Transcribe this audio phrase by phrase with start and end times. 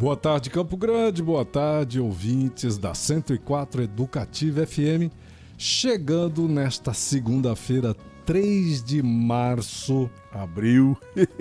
[0.00, 1.22] Boa tarde, Campo Grande.
[1.22, 5.12] Boa tarde, ouvintes da 104 Educativa FM.
[5.58, 10.08] Chegando nesta segunda-feira, 3 de março.
[10.32, 10.96] Abril.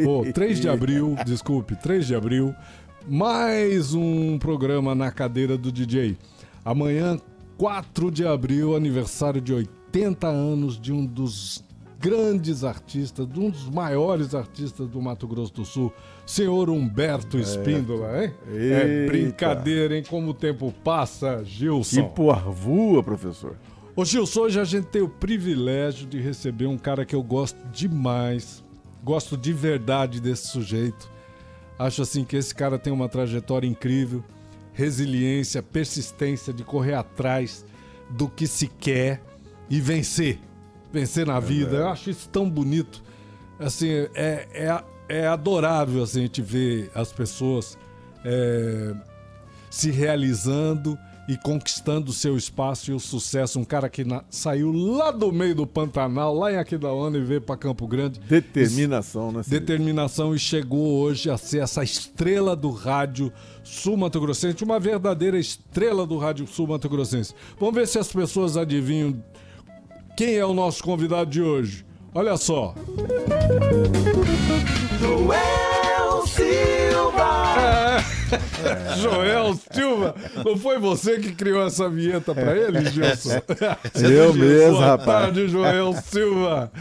[0.06, 2.54] Oh, 3 de abril, desculpe, 3 de abril.
[3.08, 6.18] Mais um programa na cadeira do DJ.
[6.66, 7.18] Amanhã,
[7.58, 11.64] 4 de abril, aniversário de 80 anos de um dos
[11.98, 15.94] grandes artistas, de um dos maiores artistas do Mato Grosso do Sul,
[16.30, 18.34] senhor Humberto Espíndola, hein?
[18.48, 20.04] É brincadeira, hein?
[20.08, 22.04] Como o tempo passa, Gilson.
[22.04, 23.58] Que porvoa, professor.
[23.96, 27.58] Ô Gilson, hoje a gente tem o privilégio de receber um cara que eu gosto
[27.70, 28.64] demais.
[29.04, 31.10] Gosto de verdade desse sujeito.
[31.80, 34.24] Acho assim que esse cara tem uma trajetória incrível,
[34.72, 37.66] resiliência, persistência de correr atrás
[38.10, 39.24] do que se quer
[39.68, 40.40] e vencer.
[40.94, 41.78] Vencer na vida.
[41.78, 43.02] Eu acho isso tão bonito.
[43.60, 47.78] Assim, é, é, é adorável assim, a gente ver as pessoas
[48.24, 48.94] é,
[49.70, 53.60] se realizando e conquistando o seu espaço e o sucesso.
[53.60, 57.40] Um cara que na- saiu lá do meio do Pantanal, lá em Aquidauana e veio
[57.42, 58.20] para Campo Grande.
[58.20, 59.42] Determinação, né?
[59.48, 63.32] Determinação e chegou hoje a ser essa estrela do rádio
[63.64, 67.36] sul-mato-grossense, uma verdadeira estrela do rádio sul-mato-grossense.
[67.60, 69.24] Vamos ver se as pessoas adivinham
[70.18, 71.86] quem é o nosso convidado de hoje.
[72.12, 72.74] Olha só.
[75.00, 77.56] Joel Silva!
[77.58, 78.96] É.
[79.00, 80.16] Joel Silva,
[80.46, 83.42] não foi você que criou essa vinheta pra ele, Gilson?
[83.96, 85.06] Eu mesmo, Boa rapaz.
[85.24, 86.72] tarde, Joel Silva.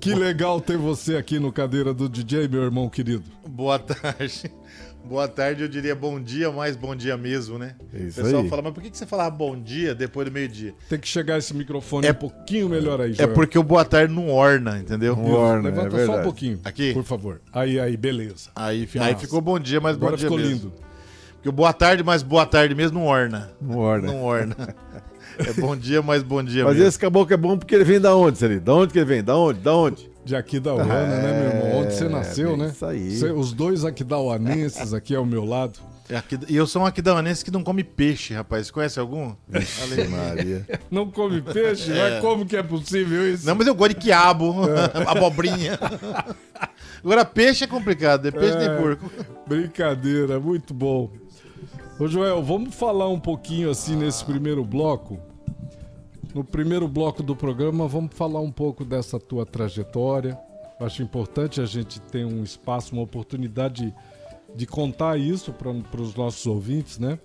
[0.00, 3.24] Que legal ter você aqui no cadeira do DJ, meu irmão querido.
[3.46, 4.52] Boa tarde.
[5.04, 7.74] Boa tarde, eu diria bom dia, mas bom dia mesmo, né?
[7.92, 8.48] Isso o pessoal aí.
[8.48, 10.74] fala, mas por que você falava bom dia depois do meio-dia?
[10.88, 13.34] Tem que chegar esse microfone É- um pouquinho melhor aí, É Joel.
[13.34, 15.14] porque o boa tarde não orna, entendeu?
[15.14, 16.22] Não orna, Levanta é só um verdade.
[16.22, 16.58] pouquinho.
[16.64, 16.94] Aqui?
[16.94, 17.42] Por favor.
[17.52, 18.48] Aí, aí, beleza.
[18.56, 19.08] Aí, Nossa.
[19.08, 20.52] aí ficou bom dia, mas Agora bom dia ficou mesmo.
[20.54, 20.72] lindo.
[21.34, 23.50] Porque o boa tarde, mas boa tarde mesmo não orna.
[23.60, 24.06] Não orna.
[24.06, 24.56] Não orna.
[25.38, 26.88] é bom dia, mas bom dia Mas mesmo.
[26.88, 28.62] esse caboclo é bom porque ele vem da onde, Celito?
[28.64, 29.22] Da onde que ele vem?
[29.22, 29.60] Da onde?
[29.60, 30.13] Da onde?
[30.24, 31.80] De Aquidauana, né, meu irmão?
[31.82, 32.68] Onde você É, nasceu, bem né?
[32.68, 33.10] isso aí.
[33.18, 35.78] Cê- os dois aquidauanenses aqui ao meu lado.
[36.08, 38.66] É aqui- E eu sou um aquidauanense que não come peixe, rapaz.
[38.66, 39.34] Você conhece algum?
[39.82, 40.66] Além- Maria.
[40.90, 41.90] Não come peixe?
[41.90, 43.46] Mas como que é possível isso?
[43.46, 45.02] Não, mas eu gosto de quiabo, É.
[45.10, 45.78] abobrinha.
[47.02, 48.68] Agora, peixe é complicado, é peixe É.
[48.68, 49.10] nem porco.
[49.46, 51.10] Brincadeira, muito bom.
[51.98, 55.18] Ô Joel, vamos falar um pouquinho assim nesse primeiro bloco.
[56.34, 60.36] No primeiro bloco do programa, vamos falar um pouco dessa tua trajetória.
[60.80, 63.94] Acho importante a gente ter um espaço, uma oportunidade de,
[64.56, 67.18] de contar isso para os nossos ouvintes, né?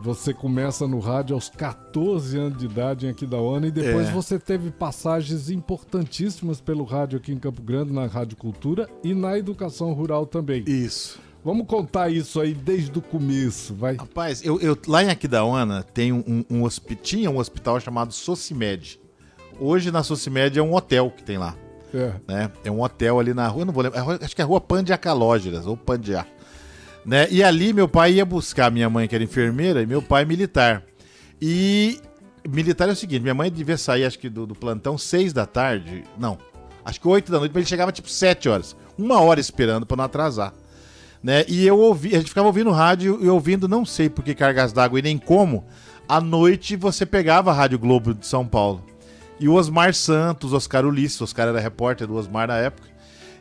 [0.00, 4.12] Você começa no rádio aos 14 anos de idade em Aquidauana e depois É.
[4.12, 9.36] você teve passagens importantíssimas pelo rádio aqui em Campo Grande, na Rádio Cultura e na
[9.36, 10.62] Educação Rural também.
[10.66, 11.18] Isso.
[11.44, 13.96] Vamos contar isso aí desde o começo, vai.
[13.96, 16.68] Rapaz, eu, eu- lá em Aquidauana tem um, um, um
[17.02, 19.00] tinha um hospital chamado Socimed.
[19.58, 21.56] Hoje na Socimed é um hotel que tem lá.
[21.94, 22.12] É.
[22.26, 22.50] Né?
[22.64, 24.48] É um hotel ali na rua, eu não vou lembrar, é acho que é a
[24.48, 26.26] rua Pandiacalógeras, ou Pandiá.
[27.04, 27.26] Né?
[27.30, 30.82] E ali meu pai ia buscar minha mãe, que era enfermeira, e meu pai militar.
[31.40, 31.98] E
[32.46, 35.46] militar é o seguinte: minha mãe devia sair, acho que do, do plantão, seis da
[35.46, 36.04] tarde.
[36.18, 36.36] Não,
[36.84, 38.76] acho que oito da noite, mas ele chegava tipo sete horas.
[38.98, 40.52] Uma hora esperando pra não atrasar.
[41.22, 41.44] Né?
[41.48, 44.72] E eu ouvi, a gente ficava ouvindo rádio e ouvindo, não sei por que cargas
[44.72, 45.64] d'água e nem como,
[46.08, 48.84] à noite você pegava a Rádio Globo de São Paulo.
[49.40, 52.88] E o Osmar Santos, Oscar Ulisses, Oscar era repórter do Osmar na época.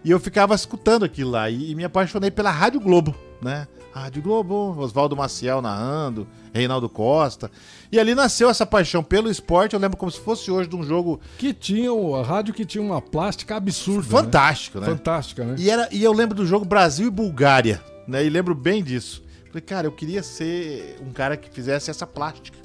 [0.03, 3.68] E eu ficava escutando aquilo lá e, e me apaixonei pela Rádio Globo, né?
[3.94, 7.50] Rádio Globo, Oswaldo Maciel narrando, Reinaldo Costa.
[7.92, 10.84] E ali nasceu essa paixão pelo esporte, eu lembro como se fosse hoje de um
[10.84, 14.07] jogo Que tinha, o- a rádio que tinha uma plástica absurda.
[14.07, 14.88] fantástico, né?
[14.88, 14.94] né?
[14.95, 15.56] Fantástica, né?
[15.57, 18.24] E, era, e eu lembro do jogo Brasil e Bulgária, né?
[18.24, 19.24] E lembro bem disso.
[19.48, 22.57] Falei, cara, eu queria ser um cara que fizesse essa plástica.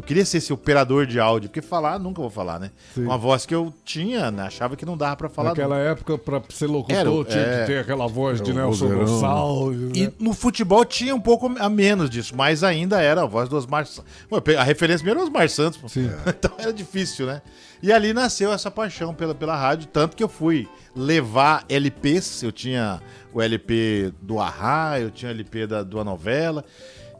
[0.00, 2.70] Eu queria ser esse operador de áudio, porque falar nunca vou falar, né?
[2.94, 3.04] Sim.
[3.04, 4.44] Uma voz que eu tinha, né?
[4.44, 5.50] achava que não dava pra falar.
[5.50, 7.60] Naquela época, pra ser locutor, Era, tinha é.
[7.60, 9.10] que ter aquela voz de Nelson vozeirão, né?
[9.10, 9.90] Gonçalves.
[9.94, 10.12] E né?
[10.18, 13.84] no futebol tinha um pouco a menos disso, mas ainda era a voz do Osmar
[13.84, 14.10] Santos.
[14.58, 15.78] A referência mesmo era o Osmar Santos.
[15.78, 15.88] pô.
[15.88, 16.10] Sim.
[16.40, 17.42] Então era difícil, né?
[17.82, 20.66] E ali nasceu essa paixão pela, pela rádio, tanto que eu fui
[20.96, 23.02] levar LPs, eu tinha
[23.34, 26.64] o LP do Arra, eu tinha o LP da, da novela,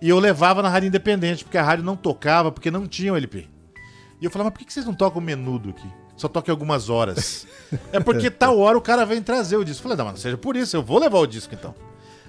[0.00, 3.16] e eu levava na rádio independente, porque a rádio não tocava, porque não tinha o
[3.16, 3.46] LP.
[4.20, 5.88] E eu falava, mas por que vocês não tocam o menudo aqui?
[6.16, 7.46] Só toca em algumas horas.
[7.92, 9.80] é porque tal hora o cara vem trazer o disco.
[9.80, 11.74] Eu falei, não, mas não seja por isso, eu vou levar o disco então.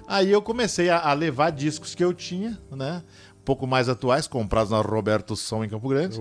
[0.08, 3.02] Aí eu comecei a, a levar discos que eu tinha, né?
[3.38, 6.18] Um pouco mais atuais, comprados na Roberto Som em Campo Grande.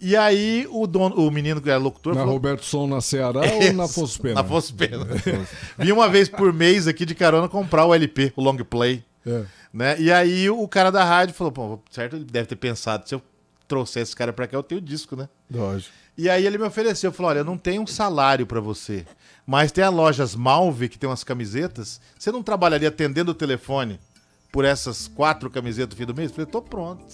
[0.00, 3.44] E aí o dono, o menino que era locutor Na falou, Roberto Som na Ceará
[3.44, 4.34] É ou na isso, Fosso Pena?
[4.34, 5.06] Na Fosso Pena.
[5.78, 9.02] Vinha uma vez por mês aqui de carona comprar o LP, o long play.
[9.26, 9.44] É.
[9.74, 10.00] Né?
[10.00, 13.20] E aí o cara da rádio falou, pô, certo, ele deve ter pensado, se eu
[13.66, 15.28] trouxer esse cara pra cá, eu tenho o disco, né?
[15.50, 15.92] Lógico.
[16.16, 19.04] E aí ele me ofereceu, falou, olha, eu não tenho um salário pra você,
[19.44, 23.98] mas tem a lojas Malve, que tem umas camisetas, você não trabalharia atendendo o telefone
[24.52, 26.30] por essas quatro camisetas no fim do mês?
[26.30, 27.04] Eu falei, tô pronto.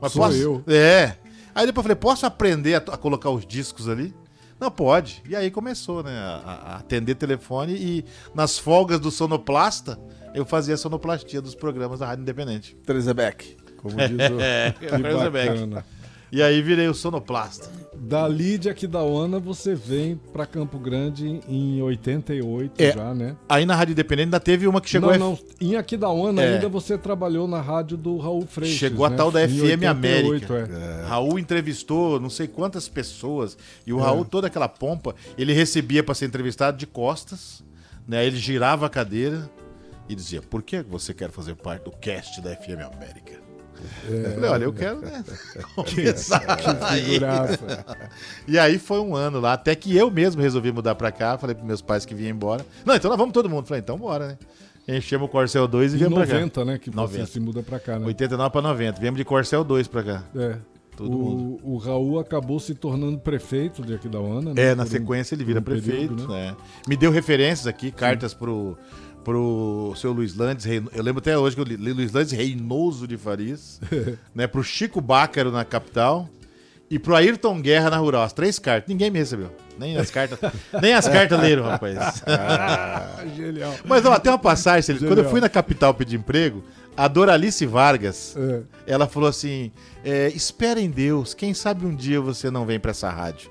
[0.00, 0.38] Mas Sou posso...
[0.38, 0.64] eu.
[0.66, 1.16] É.
[1.54, 4.14] Aí depois eu falei, posso aprender a, a colocar os discos ali?
[4.58, 5.22] Não, pode.
[5.28, 8.04] E aí começou, né, a, a atender telefone e
[8.34, 9.98] nas folgas do sonoplasta,
[10.34, 12.76] eu fazia a sonoplastia dos programas da Rádio Independente.
[12.86, 13.56] Trezebeck.
[13.76, 14.40] Como diz o...
[14.40, 15.84] É, Que bacana.
[16.32, 17.68] E aí virei o sonoplasta.
[17.92, 22.92] Dali de Aquidauana, você vem pra Campo Grande em 88 É.
[22.92, 23.36] já, né?
[23.48, 25.38] Aí na Rádio Independente ainda teve uma que chegou não, a não.
[25.60, 26.54] Em Aquidauana É.
[26.54, 28.76] ainda você trabalhou na rádio do Raul Freixas.
[28.78, 29.16] Chegou a né?
[29.16, 30.54] tal da FM 88, América.
[30.72, 31.04] é.
[31.04, 33.58] Raul entrevistou não sei quantas pessoas.
[33.84, 37.60] E o Raul, toda aquela pompa, ele recebia para ser entrevistado de costas.
[38.06, 38.24] Né?
[38.24, 39.50] Ele girava a cadeira
[40.10, 43.40] e dizia: Por que você quer fazer parte do cast da FM América?
[44.06, 45.24] Eu falei, olha, eu quero, né?
[45.74, 46.42] Começar
[46.82, 47.18] aí.
[48.46, 51.38] E aí foi um ano lá, até que eu mesmo resolvi mudar pra cá.
[51.38, 52.64] Falei pros meus pais que vinham embora.
[52.84, 53.66] Não, então nós vamos todo mundo.
[53.66, 54.38] Falei, então bora, né?
[54.96, 56.34] Enchemos o Corcel 2 e Em viemos pra cá.
[56.34, 56.78] 90, né?
[56.78, 57.26] Que 90.
[57.26, 58.06] você se muda pra cá, né?
[58.06, 59.00] 89 pra 90.
[59.00, 60.24] Viemos de Corcel 2 pra cá.
[60.34, 60.56] É.
[60.96, 64.62] Todo o, o Raul acabou se tornando prefeito de Aquidauana, né?
[64.62, 66.14] É, na Por um- sequência ele vira um prefeito.
[66.14, 66.54] período, né?
[66.86, 68.76] Me deu referências aqui, cartas pro,
[69.24, 70.66] pro seu Luiz Landes.
[70.66, 73.80] Eu lembro até hoje que eu li Luiz Landes Reinoso de Farias,
[74.34, 74.46] né?
[74.46, 76.28] Pro Chico Bácaro na capital
[76.90, 78.22] e pro Ayrton Guerra na rural.
[78.22, 78.88] As três cartas.
[78.88, 79.50] Ninguém me recebeu.
[79.78, 80.38] Nem as cartas,
[80.82, 82.22] nem as cartas leram, rapaz.
[82.26, 83.74] Ah, genial.
[83.84, 85.04] Mas ó, tem uma passagem, Celito.
[85.04, 85.30] quando eu Genial.
[85.30, 86.62] fui na capital pedir emprego,
[86.96, 88.60] a Doralice Vargas, É.
[88.86, 89.70] ela falou assim:
[90.04, 93.50] é, espera em Deus, quem sabe um dia você não vem pra essa rádio.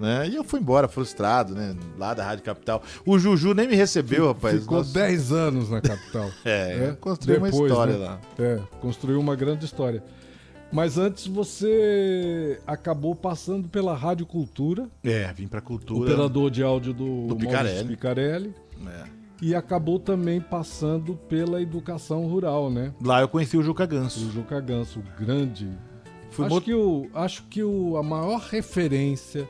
[0.00, 0.28] Né?
[0.30, 1.76] E eu fui embora frustrado, né?
[1.98, 2.82] Lá da Rádio Capital.
[3.04, 4.60] O Juju nem me recebeu, rapaz.
[4.60, 4.94] Ficou Nossa.
[4.94, 6.30] 10 anos na capital.
[6.44, 8.18] É, construiu uma história lá.
[8.38, 10.02] É, construiu uma grande história.
[10.72, 16.12] Mas antes você acabou passando pela Rádio Cultura, É, vim pra cultura.
[16.12, 17.88] operador de áudio do, Do Picarelli.
[17.88, 18.54] Picarelli,
[18.86, 19.04] É.
[19.42, 22.94] e acabou também passando pela educação rural, né?
[23.04, 24.30] Lá eu conheci o Juca O Ganso.
[24.30, 25.68] Juca Ganso, o grande.
[26.30, 29.48] Fui acho que, o, acho que o, a maior referência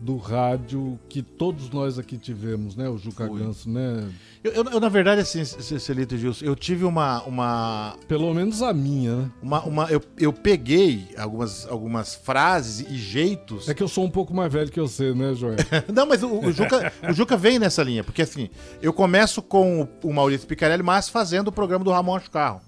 [0.00, 2.88] do rádio que todos nós aqui tivemos, né?
[2.88, 3.38] O Juca Foi.
[3.40, 4.08] Ganso, né?
[4.42, 8.72] Eu, eu- eu, na verdade, assim, Celito Gilson, eu tive uma, uma, Pelo menos a
[8.72, 9.30] minha, né?
[9.42, 14.10] uma, uma- eu, eu peguei algumas, algumas frases e jeitos É que eu sou um
[14.10, 15.56] pouco mais velho que você, né, Joel?
[15.94, 18.48] Não, mas o, o Juca, o Juca vem nessa linha, porque assim,
[18.80, 22.62] eu começo com o, o Maurício Picarelli, mas fazendo o programa do Ramon Carro.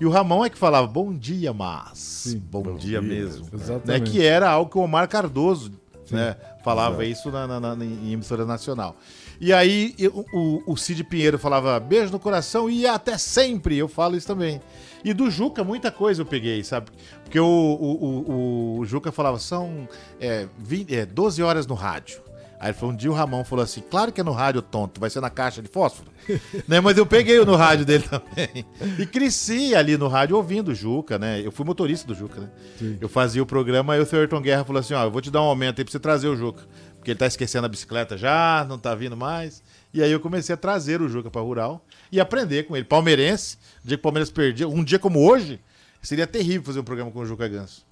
[0.00, 2.36] E o Ramon é que falava, bom dia, mas.
[2.50, 3.44] bom, dia, mesmo.
[3.44, 4.10] Né, Exatamente.
[4.10, 5.70] que era algo que o Omar Cardoso
[6.10, 8.96] né, falava isso na, na- na- em emissora nacional.
[9.40, 13.76] E aí eu- o, o Cid Pinheiro falava beijo no coração e até sempre.
[13.76, 14.60] Eu falo isso também.
[15.04, 16.90] E do Juca, muita coisa eu peguei, sabe?
[17.22, 19.86] Porque o, o, o- o Juca falava, são
[20.18, 22.23] é, 20 é, 12 horas no rádio.
[22.64, 25.10] Aí foi um dia o Ramon falou assim: claro que é no rádio, tonto, vai
[25.10, 26.10] ser na caixa de fósforo.
[26.66, 26.80] né?
[26.80, 28.64] Mas eu peguei o no rádio dele também.
[28.98, 31.42] E cresci ali no rádio ouvindo o Juca, né?
[31.44, 32.48] Eu fui motorista do Juca, né?
[32.78, 32.96] Sim.
[33.02, 35.42] Eu fazia o programa e o Ayrton Guerra falou assim: ó, eu vou te dar
[35.42, 36.62] um aumento aí pra você trazer o Juca.
[36.96, 39.62] Porque ele tá esquecendo a bicicleta já, não tá vindo mais.
[39.92, 42.86] E aí eu comecei a trazer o Juca pra rural e aprender com ele.
[42.86, 45.60] Palmeirense, o dia que o Palmeiras perdia, um dia como hoje,
[46.00, 47.84] seria terrível fazer um programa com o Juca Ganso.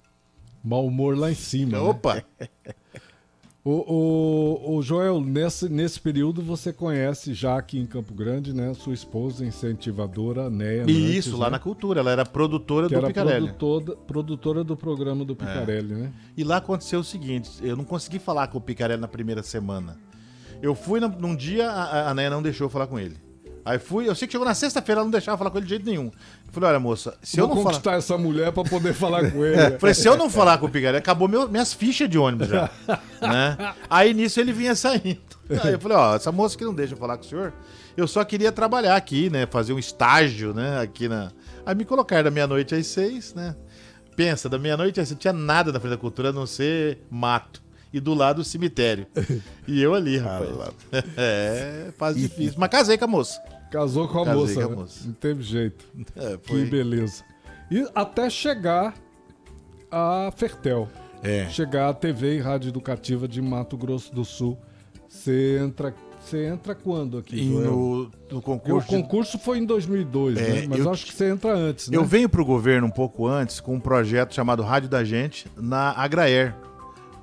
[0.63, 1.77] Mau humor lá em cima.
[2.15, 2.23] né?
[3.65, 8.73] O, o, o Joel, nesse, nesse período você conhece já aqui em Campo Grande, né?
[8.73, 10.81] Sua esposa incentivadora, Néia.
[10.81, 11.51] E Nantes, isso, lá né?
[11.51, 13.53] na cultura, ela era produtora que do era Picarelli.
[13.53, 15.25] produtora, produtora do programa É.
[15.25, 16.11] do Picarelli, né?
[16.35, 19.97] E lá aconteceu o seguinte: eu não consegui falar com o Picarelli na primeira semana.
[20.61, 23.15] Eu fui num dia, a, a Néia não deixou eu falar com ele.
[23.65, 25.69] Aí fui, eu sei que chegou na sexta-feira, ela não deixava falar com ele de
[25.69, 26.05] jeito nenhum.
[26.07, 27.75] Eu falei, olha, moça, se eu Vou não falar.
[27.75, 29.77] conquistar essa mulher pra poder falar com ele.
[29.79, 32.69] Falei, se eu não falar com o Pigaré, acabou meu- minhas fichas de ônibus já.
[33.21, 33.73] né?
[33.89, 35.21] Aí nisso ele vinha saindo.
[35.63, 37.53] Aí eu falei, ó, essa moça que não deixa eu falar com o senhor,
[37.95, 39.45] eu só queria trabalhar aqui, né?
[39.45, 40.79] Fazer um estágio, né?
[40.81, 41.31] Aqui na.
[41.65, 43.55] Aí me colocaram da meia-noite às seis, né?
[44.15, 46.99] Pensa, da meia-noite às seis, não tinha nada na frente da cultura a não ser
[47.09, 47.63] mato.
[47.91, 49.05] E do lado o cemitério.
[49.67, 50.49] E eu ali, rapaz.
[51.15, 52.55] É, fase difícil.
[52.57, 53.39] Mas casei com a moça.
[53.73, 54.53] Casou com a moça.
[54.53, 54.75] com a né?
[54.75, 55.07] moça.
[55.07, 55.83] Não teve jeito.
[56.15, 56.65] É, Que foi.
[56.65, 57.23] beleza.
[57.71, 58.93] E até chegar
[59.91, 60.87] a Fertel.
[61.23, 61.49] É.
[61.49, 64.57] Chegar a TV e Rádio Educativa de Mato Grosso do Sul.
[65.09, 67.45] Você entra, você entra quando aqui?
[67.45, 68.87] No, no Porque o concurso.
[68.87, 70.67] concurso foi em 2002, É, né?
[70.67, 71.97] Mas eu acho que você entra antes, né?
[71.97, 75.91] Eu venho pro governo um pouco antes com um projeto chamado Rádio da Gente na
[75.91, 76.55] Agraer.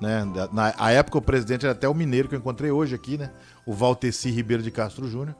[0.00, 0.25] Né?
[0.52, 3.30] Na a época o presidente era até o mineiro que eu encontrei hoje aqui, né?
[3.66, 5.37] O Valteci Ribeiro de Castro Júnior.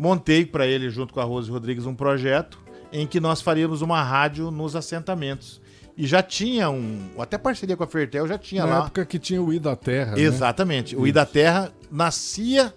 [0.00, 2.58] Montei para ele, junto com a Rose Rodrigues, um projeto
[2.90, 5.60] em que nós faríamos uma rádio nos assentamentos.
[5.94, 7.10] E já tinha um.
[7.18, 8.84] Até parceria com a Fertel já tinha Na lá.
[8.86, 10.22] época que tinha o Ida Terra, né?
[10.22, 10.96] Exatamente.
[10.96, 12.72] O Ida Terra nascia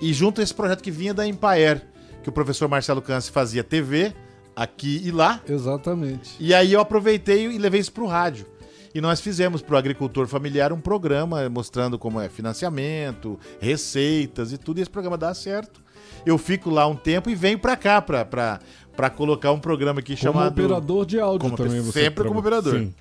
[0.00, 1.84] e junto a esse projeto que vinha da Empaer,
[2.22, 4.14] que o professor Marcelo Câncer fazia TV
[4.54, 5.40] aqui e lá.
[5.48, 6.36] Exatamente.
[6.38, 8.46] E aí eu aproveitei e levei isso pro rádio.
[8.94, 14.78] E nós fizemos pro agricultor familiar um programa mostrando como é financiamento, receitas e tudo.
[14.78, 15.87] E esse programa dá certo.
[16.26, 18.60] Eu fico lá um tempo e venho pra cá pra, pra,
[18.96, 20.52] pra colocar um programa aqui Como chamado.
[20.52, 21.80] operador de áudio Como também.
[21.80, 22.74] você sempre como operador.
[22.74, 22.94] Sim.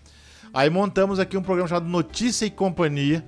[0.53, 3.23] Aí montamos aqui um programa chamado Notícia e Companhia,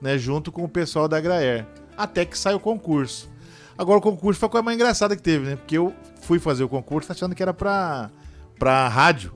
[0.00, 3.30] né, junto com o pessoal da Graer, até que sai o concurso.
[3.76, 5.56] Agora o concurso foi a coisa mais engraçada que teve, né?
[5.56, 8.10] Porque eu fui fazer o concurso achando que era pra,
[8.58, 9.32] pra rádio.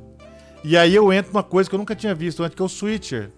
[0.62, 2.68] E aí eu entro numa coisa que eu nunca tinha visto antes, que é o
[2.68, 3.30] switcher.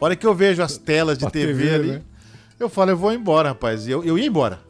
[0.00, 2.02] A hora que eu vejo as telas de TV, TV, ali, né?
[2.58, 3.86] eu falo, eu vou embora, rapaz.
[3.86, 4.60] E eu, eu ia embora.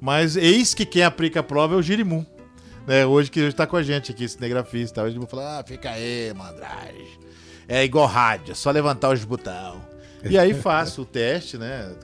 [0.00, 2.24] Mas eis que quem aplica a prova é o Girimum.
[2.86, 5.02] Né, hoje que hoje tá com a gente aqui, cinegrafista.
[5.02, 7.06] Hoje ele falou, ah, fica aí, mandragem.
[7.68, 9.80] É igual rádio, é só levantar os botão.
[10.24, 11.94] E aí faço o teste, né?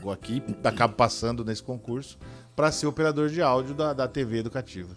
[0.00, 2.16] Vou aqui, acabo passando nesse concurso
[2.54, 4.94] para ser operador de áudio da, da TV educativa.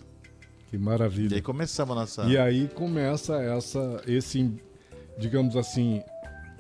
[0.70, 1.36] Que E maravilha.
[1.36, 2.24] aí começamos a nossa.
[2.26, 4.54] E aí começa essa, esse,
[5.18, 6.04] digamos assim,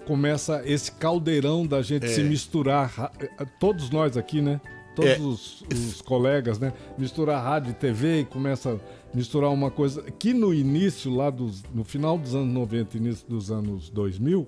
[0.08, 2.10] começa esse caldeirão da gente É.
[2.10, 4.60] se misturar, ra- eh, todos nós aqui, né?
[4.96, 5.20] Todos É.
[5.20, 6.74] os, os colegas, né?
[6.98, 8.78] Misturar rádio e TV e começa a
[9.16, 13.52] misturar uma coisa que no início, lá dos, no final dos anos 90, início dos
[13.52, 14.48] anos 2000,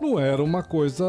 [0.00, 1.04] não era uma coisa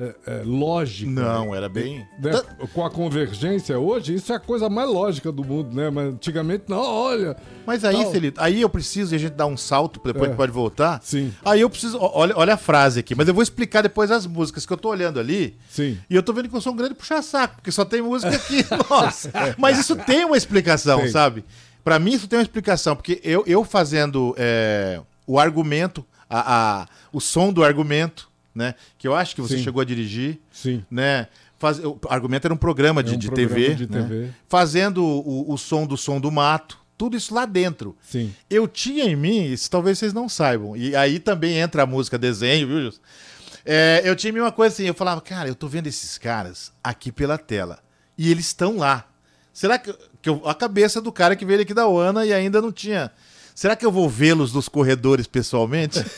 [0.00, 1.10] é, é, lógica.
[1.10, 2.06] Não, era bem.
[2.18, 2.32] né?
[2.72, 5.90] Com a convergência hoje, isso é a coisa mais lógica do mundo, né?
[5.90, 7.36] Mas antigamente, não, olha.
[7.66, 8.04] Mas aí.
[8.10, 10.26] Celito, aí eu preciso e a gente dá um salto, depois É.
[10.26, 11.00] a gente pode voltar.
[11.02, 11.32] Sim.
[11.44, 11.98] Aí eu preciso.
[12.00, 14.88] Olha, olha a frase aqui, mas eu vou explicar depois as músicas que eu tô
[14.88, 15.56] olhando ali.
[15.68, 15.98] Sim.
[16.08, 18.64] E eu tô vendo que eu sou um grande puxa-saco, porque só tem música aqui.
[18.88, 19.30] Nossa.
[19.58, 21.08] Mas isso tem uma explicação, Tem.
[21.10, 21.44] sabe?
[21.84, 26.86] Pra mim isso tem uma explicação, porque eu, eu fazendo é, o argumento, a, a-
[27.12, 28.74] o som do argumento, né?
[28.98, 29.64] Que eu acho que você Sim.
[29.64, 30.84] chegou a dirigir, Sim.
[30.90, 31.28] né?
[31.58, 34.02] Faz, o argumento era um programa de, um de programa TV, de né?
[34.02, 34.30] TV.
[34.48, 37.96] fazendo o, o som do som do mato, tudo isso lá dentro.
[38.00, 38.34] Sim.
[38.48, 42.18] Eu tinha em mim, isso talvez vocês não saibam, e aí também entra a música
[42.18, 43.00] desenho, viu, Jus?
[43.64, 46.16] É, eu tinha em mim uma coisa assim, eu falava, cara, eu tô vendo esses
[46.16, 47.78] caras aqui pela tela,
[48.16, 49.06] e eles estão lá.
[49.52, 52.62] Será que, que eu, a cabeça do cara que veio aqui da OANA e ainda
[52.62, 53.10] não tinha...
[53.54, 56.02] Será que eu vou vê-los nos corredores pessoalmente?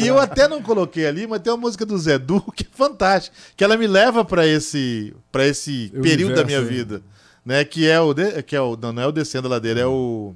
[0.00, 2.66] E eu até não coloquei ali, mas tem uma música do Zé Du que é
[2.72, 7.02] fantástica, que ela me leva pra esse para esse período da minha universo, vida,
[7.44, 9.80] né, que é o de- que é o não, não é o descendo a ladeira,
[9.80, 10.34] é o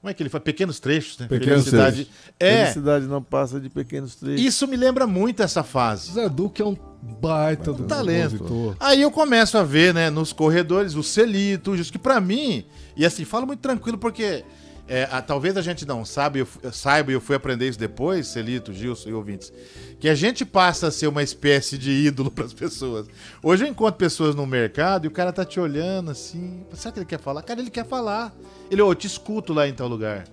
[0.00, 1.26] como é que ele faz pequenos trechos, né?
[1.26, 2.10] Pequenos Felicidade.
[2.38, 4.44] É, Felicidade não passa de pequenos trechos.
[4.44, 6.12] isso me lembra muito essa fase.
[6.12, 8.32] Zé Duque é um baita do talento.
[8.36, 8.76] compositor.
[8.80, 12.66] Aí eu começo a ver, né, nos corredores, o Celito, isso que pra mim,
[12.96, 14.44] e assim, falo muito tranquilo porque
[14.86, 17.78] é, a- talvez a gente não sabe, eu, eu saiba e eu fui aprender isso
[17.78, 19.52] depois, Celito, Gilson e ouvintes,
[19.98, 23.06] que a gente passa a ser uma espécie de ídolo pras pessoas.
[23.42, 26.98] Hoje eu encontro pessoas no mercado e o cara tá te olhando assim, será que
[26.98, 27.42] ele quer falar?
[27.42, 28.34] Cara, ele quer falar.
[28.70, 30.24] Ele, ô, eu te escuto lá em tal lugar.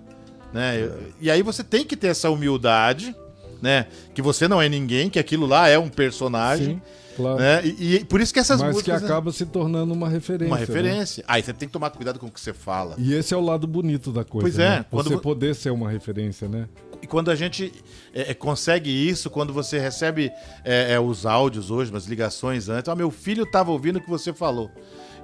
[0.52, 0.82] Né?
[0.82, 3.16] Eu- E aí você tem que ter essa humildade,
[3.62, 3.86] né?
[4.12, 6.74] Que você não é ninguém, que aquilo lá é um personagem.
[6.74, 6.82] Sim,
[7.16, 7.38] claro.
[7.38, 7.62] Né?
[7.64, 9.04] E, e por isso que essas Mas que músicas.
[9.04, 10.48] acaba se tornando uma referência.
[10.52, 10.64] uma né?
[10.66, 11.24] referência.
[11.28, 12.96] Aí você tem que tomar cuidado com o que você fala.
[12.98, 14.44] E esse é o lado bonito da coisa.
[14.44, 14.84] Pois é, né?
[14.90, 16.68] quando Você vo- poder ser uma referência, né?
[17.00, 17.72] E quando a gente
[18.14, 20.30] é, é, consegue isso, quando você recebe
[20.64, 24.08] é, é, os áudios hoje, as ligações antes, ah, meu filho estava ouvindo o que
[24.10, 24.70] você falou.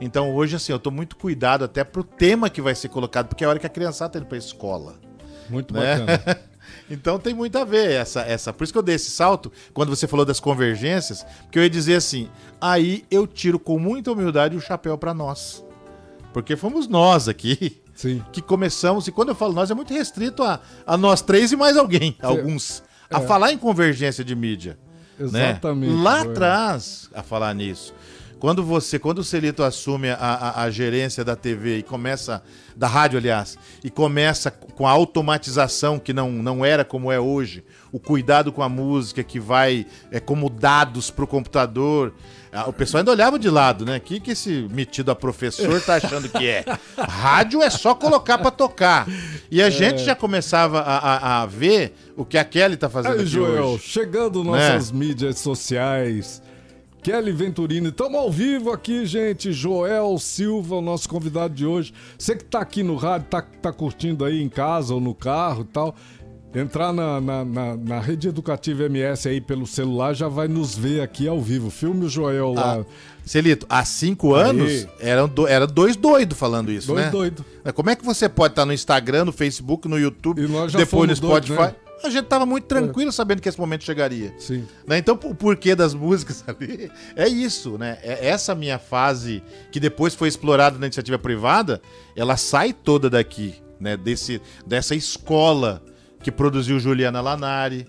[0.00, 3.42] Então hoje, assim, eu tô muito cuidado até pro tema que vai ser colocado, porque
[3.45, 4.95] é a hora que a criançada tá indo pra escola.
[5.49, 5.99] Muito Né?
[6.07, 6.38] bacana.
[6.90, 8.52] Então tem muito a ver essa, essa.
[8.52, 11.70] Por isso que eu dei esse salto quando você falou das convergências, porque eu ia
[11.70, 12.28] dizer assim:
[12.60, 15.64] aí eu tiro com muita humildade o chapéu pra nós.
[16.32, 18.22] Porque fomos nós aqui Sim.
[18.32, 21.56] que começamos, e quando eu falo nós, é muito restrito a, a nós três e
[21.56, 23.26] mais alguém, alguns, a É.
[23.26, 24.78] falar em convergência de mídia.
[25.18, 25.50] né?
[25.50, 25.94] Exatamente.
[26.02, 26.30] Lá Joel.
[26.30, 27.92] atrás, a falar nisso.
[28.38, 32.40] Quando você, quando o Celito assume a, a, a gerência da TV e começa,
[32.76, 37.64] da rádio, aliás, e começa com a automatização que não, não era como é hoje,
[37.90, 42.14] o cuidado com a música que vai é, como dados pro computador.
[42.52, 43.97] ah, O pessoal ainda olhava de lado, né?
[43.97, 46.64] O que, que esse metido a professor tá achando que é?
[46.97, 49.09] Rádio é só colocar pra tocar.
[49.50, 53.14] E a gente já começava a, a, a ver o que a Kelly tá fazendo
[53.14, 53.83] Aí, aqui Joel, hoje.
[53.85, 56.40] chegando nossas mídias sociais.
[57.02, 59.52] Kelly Venturini, estamos ao vivo aqui, gente.
[59.52, 61.92] Joel Silva, o nosso convidado de hoje.
[62.18, 65.62] Você que tá aqui no rádio, tá, tá curtindo aí em casa ou no carro
[65.62, 65.94] e tal.
[66.54, 71.02] Entrar na, na, na- na rede educativa MS aí pelo celular já vai nos ver
[71.02, 71.70] aqui ao vivo.
[71.70, 72.80] Filme o Joel lá.
[72.80, 72.84] Ah,
[73.24, 77.10] Celito, há cinco anos eram, do, eram dois doidos falando isso, Dois né?
[77.10, 77.44] doidos.
[77.74, 80.78] Como é que você pode estar no Instagram, no Facebook, no YouTube, E nós já
[80.78, 81.74] depois no doidos, Spotify?
[81.74, 81.88] né?
[82.02, 84.34] A gente tava muito tranquilo sabendo que esse momento chegaria.
[84.38, 84.66] Sim.
[84.86, 84.98] Né?
[84.98, 87.98] Então, o porquê das músicas ali é isso, né?
[88.02, 91.80] É essa minha fase que depois foi explorada na iniciativa privada,
[92.14, 93.96] ela sai toda daqui, né?
[93.96, 95.82] Desse, dessa escola
[96.22, 97.86] que produziu Juliana Lanari,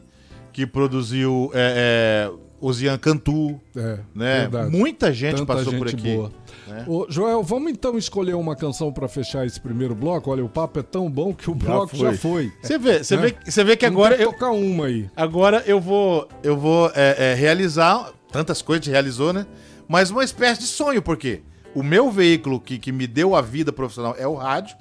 [0.52, 4.40] que produziu é, é, Osian Cantu, É, né?
[4.42, 4.70] verdade.
[4.76, 6.16] Muita gente Tanta passou por gente aqui.
[6.16, 6.32] boa.
[6.68, 6.86] né?
[6.88, 10.30] Ô, Joel, vamos então escolher uma canção pra fechar esse primeiro bloco?
[10.32, 12.52] Olha, o papo é tão bom que o bloco já foi.
[12.62, 13.22] Você vê, você Né?
[13.24, 15.10] vê, você vê que agora eu, tocar uma aí.
[15.16, 19.46] agora eu vou, eu vou é, é, realizar tantas coisas que realizou, né?
[19.88, 21.42] Mas uma espécie de sonho, porque
[21.74, 24.76] o meu veículo que, que me deu a vida profissional é o rádio.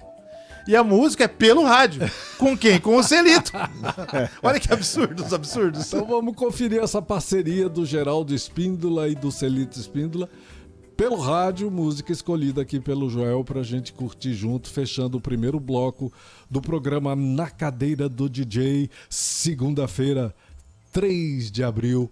[0.68, 2.02] E a música é pelo rádio.
[2.36, 2.78] Com quem?
[2.78, 3.52] Com o Celito.
[4.42, 5.86] Olha que absurdos, absurdos.
[5.86, 10.28] Então vamos conferir essa parceria do Geraldo Espíndola e do Celito Espíndola
[10.94, 16.12] pelo rádio, música escolhida aqui pelo Joel pra gente curtir junto, fechando o primeiro bloco
[16.50, 20.34] do programa Na Cadeira do DJ, segunda-feira,
[20.92, 22.10] 3 de abril,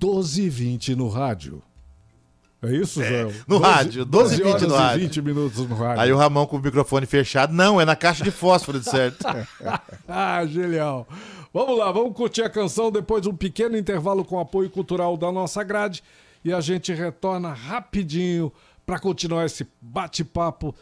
[0.00, 1.62] 12h20 no rádio.
[2.66, 3.32] É isso, Joel?
[3.46, 5.00] no rádio, 12 h 20 no horas e rádio.
[5.00, 6.00] 20 minutos no rádio.
[6.00, 7.52] Aí o Ramon com o microfone fechado.
[7.52, 9.24] Não, é na caixa de fósforo, de certo.
[10.08, 11.06] Ah, genial.
[11.52, 15.62] Vamos lá, vamos curtir a canção depois um pequeno intervalo com apoio cultural da nossa
[15.62, 16.02] grade
[16.44, 18.52] e a gente retorna rapidinho
[18.84, 20.74] para continuar esse bate-papo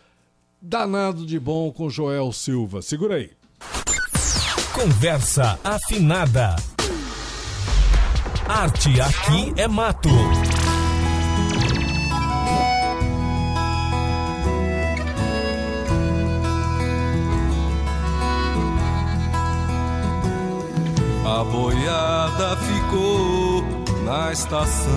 [0.61, 2.83] danado de bom com Joel Silva.
[2.83, 3.30] Segura aí.
[4.72, 6.57] Conversa afinada.
[8.48, 10.09] Arte aqui é mato.
[22.92, 23.64] Ficou
[24.05, 24.92] na estação.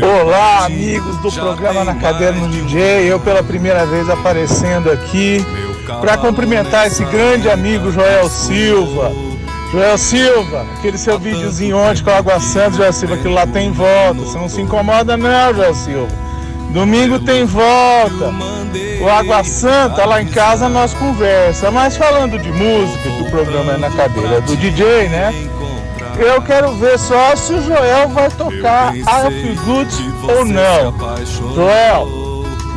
[0.00, 3.12] Olá, amigos do programa Na Cadeira um DJ.
[3.12, 5.44] Eu pela primeira vez aparecendo aqui
[6.00, 9.12] para cumprimentar esse grande amigo Joel Silva.
[9.70, 13.70] Joel Silva, aquele seu videozinho ontem com a Água Santos, Joel Silva, aquilo lá tem
[13.70, 14.20] volta.
[14.20, 16.08] Você não se incomoda não, Joel Silva.
[16.70, 18.32] Domingo tem volta.
[19.00, 21.70] O Água Santa lá em casa nós conversa.
[21.70, 25.51] Mas falando de música, que o programa é na cadeira do DJ, né?
[26.18, 29.94] Eu quero ver só se o Joel vai tocar I Feel Good
[30.28, 30.94] ou não.
[31.54, 32.08] Joel,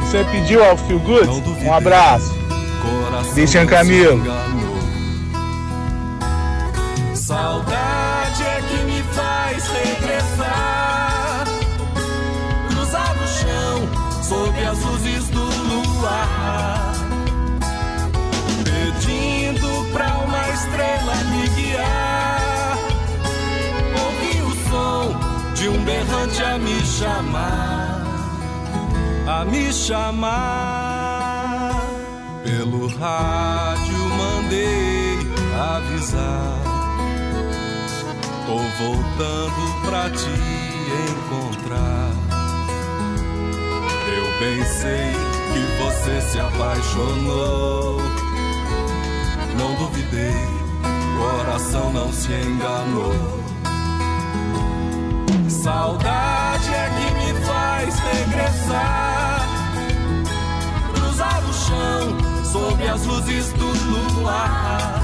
[0.01, 1.29] você pediu I Feel Good?
[1.65, 2.33] Um abraço.
[3.33, 4.23] Christian Camilo.
[26.35, 28.03] Berrante a me chamar.
[29.27, 30.11] A me chamar.
[32.43, 35.17] Pelo rádio mandei
[35.75, 36.61] avisar.
[38.45, 40.35] Tô voltando pra te
[41.09, 42.11] encontrar.
[44.07, 45.11] Eu bem sei
[45.53, 47.99] que você se apaixonou.
[49.57, 50.35] Não duvidei,
[51.17, 53.44] coração não se enganou.
[55.65, 59.47] Saudade é que me faz regressar.
[60.93, 63.65] Cruzar o chão sob as luzes do
[64.19, 65.01] luar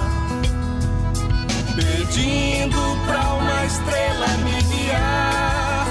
[1.75, 5.87] pedindo pra uma estrela me guiar.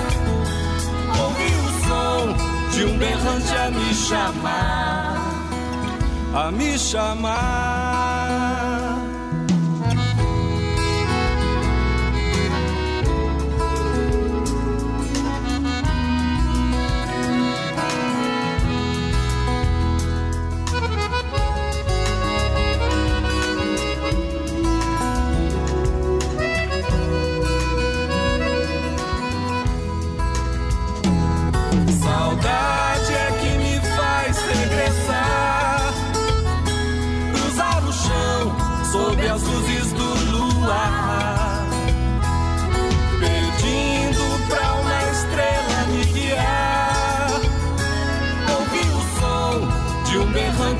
[1.19, 5.17] Ouvi o som de um berrante a me chamar,
[6.33, 7.90] a me chamar.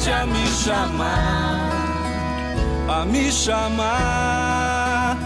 [0.09, 1.71] A me chamar,
[2.89, 5.19] a me chamar.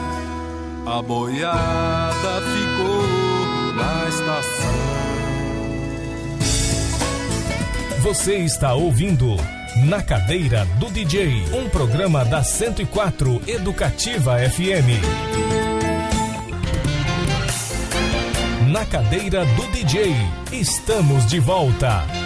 [0.86, 3.02] A boiada ficou
[3.74, 4.74] na estação.
[8.00, 9.36] Você está ouvindo
[9.86, 15.00] Na Cadeira do DJ, um programa da 104 Educativa FM.
[18.70, 20.14] Na Cadeira do DJ,
[20.52, 22.23] estamos de volta.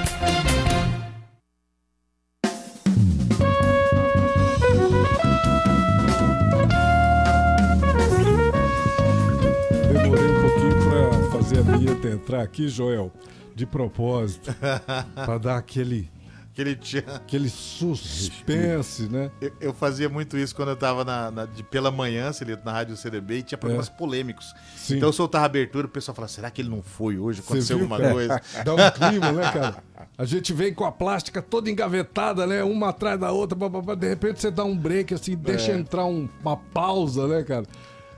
[12.29, 13.11] Entrar aqui, Joel,
[13.55, 14.55] de propósito,
[15.25, 16.11] pra dar aquele,
[16.53, 16.77] Aquele
[17.15, 19.31] aquele suspense, né?
[19.41, 22.73] eu, eu fazia muito isso quando eu tava na, na- de, pela manhã, ele na
[22.73, 24.53] rádio CDB, e tinha programas polêmicos.
[24.77, 24.97] Sim.
[24.97, 27.41] Então eu soltava a abertura, o pessoal falava, será que ele não foi hoje?
[27.41, 28.13] Aconteceu viu, alguma cara?
[28.13, 28.43] coisa?
[28.65, 29.77] Dá um clima, né, cara?
[30.19, 32.63] A gente vem com a plástica toda engavetada, né?
[32.65, 33.95] Uma atrás da outra, pá.
[33.95, 37.67] de repente você dá um break assim, deixa entrar um- uma pausa, né, cara?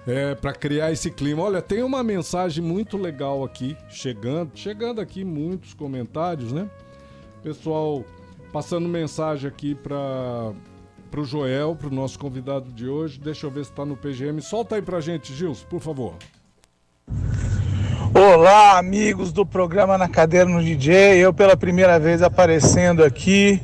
[0.07, 1.43] É, pra criar esse clima.
[1.43, 6.69] Olha, tem uma mensagem muito legal aqui, chegando, chegando aqui muitos comentários, né?
[7.43, 8.05] Pessoal
[8.53, 10.53] passando mensagem aqui para
[11.11, 13.19] pro Joel, pro nosso convidado de hoje.
[13.19, 14.41] Deixa eu ver se tá no PGM.
[14.41, 16.15] Solta aí pra gente, Gilson, por favor.
[18.15, 21.19] Olá, amigos do programa Na Cadeira no DJ.
[21.19, 23.61] Eu pela primeira vez aparecendo aqui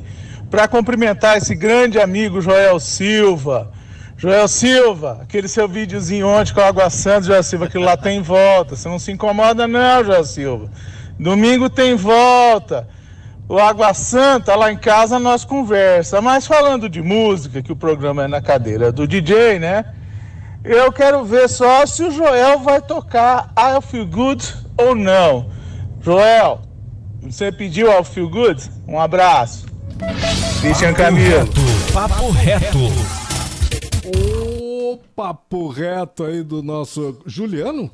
[0.49, 3.71] para cumprimentar esse grande amigo Joel Silva.
[4.17, 8.19] Joel Silva, aquele seu videozinho ontem com a Água Santos, Joel Silva, aquilo lá tem
[8.19, 8.75] volta.
[8.75, 10.71] Você não se incomoda não, Joel Silva.
[11.19, 12.87] Domingo tem volta.
[13.47, 16.19] O Água Santa lá em casa nós conversa.
[16.19, 19.85] Mas falando de música, que o programa é na cadeira do DJ, né?
[20.63, 25.49] Eu quero ver só se o Joel vai tocar I Feel Good ou não.
[26.01, 26.61] Joel,
[27.21, 28.69] você pediu I Feel Good?
[28.87, 29.67] Um abraço.
[30.59, 31.45] Christian Camilo.
[31.45, 33.26] Reto, papo reto.
[35.17, 37.89] Papo reto aí do nosso Juliano?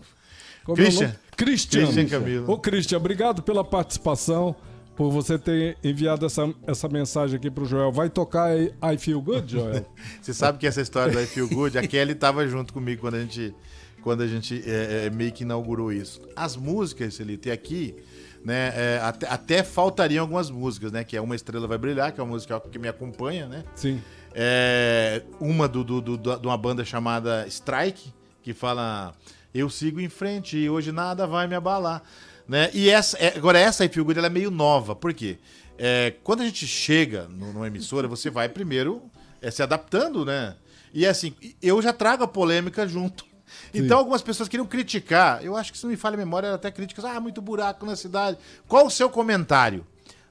[0.66, 1.08] Como é Christian.
[1.08, 1.20] nome?
[1.38, 1.86] Christian.
[1.86, 2.52] Christian Camilo.
[2.52, 4.54] Ô, Christian, obrigado pela participação,
[4.94, 7.94] por você ter enviado essa, essa mensagem aqui pro Joel.
[7.94, 9.86] Vai tocar I Feel Good, Joel?
[10.22, 13.16] Você sabe que essa história do I Feel Good, a Kelly tava junto comigo quando
[13.16, 13.56] a gente,
[14.02, 16.20] quando a gente é, é, meio que inaugurou isso.
[16.36, 17.96] As músicas, ele tem aqui,
[18.44, 18.74] né?
[18.76, 21.06] é, até, até faltariam algumas músicas, né?
[21.06, 23.64] Que é Uma Estrela Vai Brilhar, que é uma música que me acompanha, né?
[23.76, 24.02] Sim.
[24.36, 29.14] É, uma do, do- do- de uma banda chamada Strike, que fala
[29.54, 32.02] Eu sigo em frente e hoje nada vai me abalar.
[32.48, 32.70] Né?
[32.74, 35.38] E essa, é, agora essa Feel Good ela é meio nova, por quê?
[35.78, 39.04] É, quando a gente chega no- numa emissora, você vai primeiro
[39.42, 40.56] é, se adaptando, né?
[40.94, 43.26] E assim, eu já trago a polêmica junto.
[43.74, 46.56] Então algumas pessoas queriam criticar, eu acho que se não me falha a memória, era
[46.56, 48.38] até críticas, ah, muito buraco na cidade.
[48.68, 49.86] Qual o seu comentário?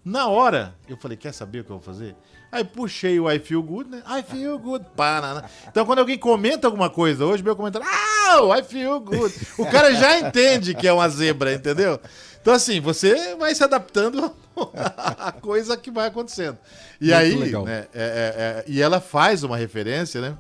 [0.04, 2.16] Na hora, eu falei, quer saber o que eu vou fazer?
[2.52, 4.02] Aí puxei o I Feel Good, né?
[4.06, 4.84] I Feel Good.
[4.94, 9.34] Para, Então quando alguém comenta alguma coisa hoje, meu comentário, ah, I Feel Good.
[9.56, 11.98] O cara já entende que é uma zebra, entendeu?
[12.42, 14.30] Então assim, você vai se adaptando
[14.76, 16.58] à coisa que vai acontecendo.
[17.00, 17.64] E Muito aí, legal.
[17.64, 20.36] né, é- é- é- e ela faz uma referência, né?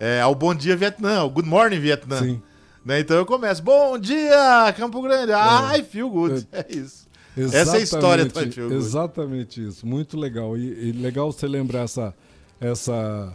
[0.00, 2.20] é, ao Bom Dia Vietnã, ao Good Morning Vietnã.
[2.20, 2.42] Sim.
[2.84, 3.00] Né?
[3.00, 5.32] Então eu começo, bom dia, Campo Grande.
[5.32, 6.46] Ah, I feel good.
[6.52, 7.07] É isso.
[7.42, 8.74] Essa é a história do Feel Good.
[8.74, 9.86] Exatamente isso.
[9.86, 10.56] Muito legal.
[10.56, 12.14] E, e legal você lembrar essa,
[12.60, 13.32] essa,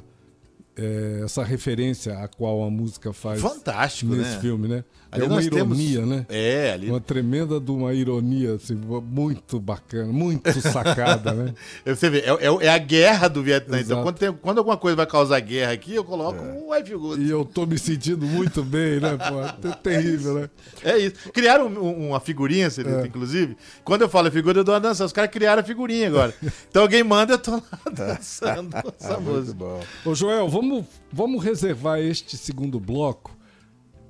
[0.75, 4.41] é, essa referência a qual a música faz Fantástico, nesse né?
[4.41, 4.83] filme, né?
[5.13, 6.25] Ali é uma ironia, temos- né?
[6.29, 6.89] É, ali.
[6.89, 11.53] Uma tremenda de uma ironia, assim, muito bacana, muito sacada, né?
[11.85, 13.79] Você vê, é, é- é a guerra do Vietnã.
[13.79, 14.03] Então, Exato.
[14.03, 17.21] quando, tem- quando alguma coisa vai causar guerra aqui, eu coloco o I feel good.
[17.23, 19.17] E eu tô me sentindo muito bem, né?
[19.17, 20.49] Pô, é terrível, né?
[20.83, 21.15] É isso.
[21.31, 23.07] Criaram um- um- uma figurinha, Celito, É.
[23.07, 23.55] inclusive.
[23.83, 25.05] Quando eu falo figura, eu dou uma dança.
[25.05, 26.33] Os caras criaram a figurinha agora.
[26.69, 29.63] Então alguém manda, eu tô lá dançando essa música.
[30.05, 33.31] Ô Joel, vamos, vamos reservar este segundo bloco,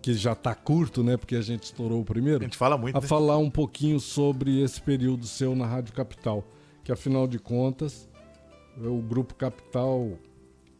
[0.04, 1.16] que já tá curto, né?
[1.18, 2.42] Porque a gente estourou o primeiro.
[2.42, 3.08] A gente fala muito, a né?
[3.08, 6.44] falar um pouquinho sobre esse período seu na Rádio Capital.
[6.84, 8.08] Que afinal de contas,
[8.78, 10.12] o Grupo Capital.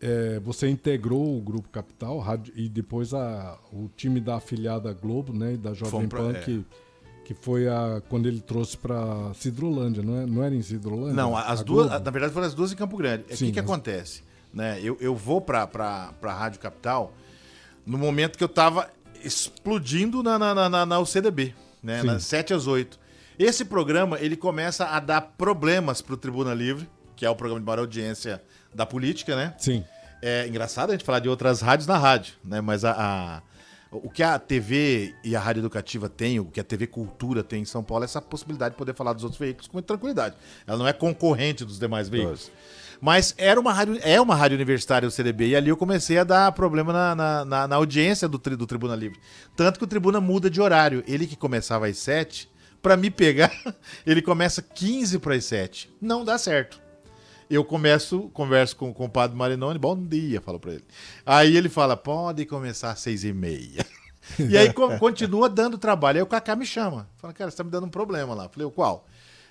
[0.02, 5.32] é, você integrou o Grupo Capital rádio- e depois a, o time da afiliada Globo,
[5.32, 5.54] né?
[5.54, 6.40] E da Jovem pra- Pan, é.
[6.42, 6.66] que,
[7.24, 10.26] que foi a, quando ele trouxe pra Cidrolândia, não, é?
[10.26, 11.14] não era em Cidrolândia?
[11.14, 12.04] Não, as A duas, Globo?
[12.04, 13.24] na verdade foram as duas em Campo Grande.
[13.32, 14.24] O Sim, que, que mas- acontece?
[14.54, 14.82] Né?
[14.84, 17.14] Eu, eu vou pra, pra Rádio Capital
[17.86, 18.90] no momento que eu tava
[19.24, 22.02] explodindo na, na, na, na- UCDB, né?
[22.02, 22.08] Sim.
[22.08, 23.00] Das 7 às 8.
[23.38, 27.66] Esse programa, ele começa a dar problemas pro Tribuna Livre, que é o programa de
[27.66, 28.42] maior audiência
[28.74, 29.54] da política, né?
[29.58, 29.84] Sim.
[30.22, 32.62] É engraçado a gente falar de outras rádios na rádio, né?
[32.62, 33.42] Mas a, a-
[33.92, 37.62] o que a TV e a Rádio Educativa têm, o que a TV Cultura tem
[37.62, 40.36] em São Paulo, é essa possibilidade de poder falar dos outros veículos com tranquilidade.
[40.66, 42.52] Ela não é concorrente dos demais veículos.
[43.06, 46.24] Mas era uma rádio, é uma rádio universitária o CDB, e ali eu comecei a
[46.24, 49.20] dar problema na, na, na- na audiência do, tri- do Tribuna Livre.
[49.58, 51.04] Tanto que o Tribuna muda de horário.
[51.06, 52.50] Ele que começava às 7,
[52.82, 53.52] pra me pegar,
[54.08, 55.94] ele começa 15 para as 7.
[56.02, 56.82] Não dá certo.
[57.50, 60.84] Eu começo, converso com, com o padre Marinoni, bom dia, falo pra ele.
[61.26, 63.86] Aí ele fala, pode começar às seis e meia.
[64.40, 66.16] E aí co- continua dando trabalho.
[66.20, 67.10] Aí o Kaká me chama.
[67.18, 68.48] Fala, cara, você tá me dando um problema lá.
[68.48, 69.06] Falei, o qual?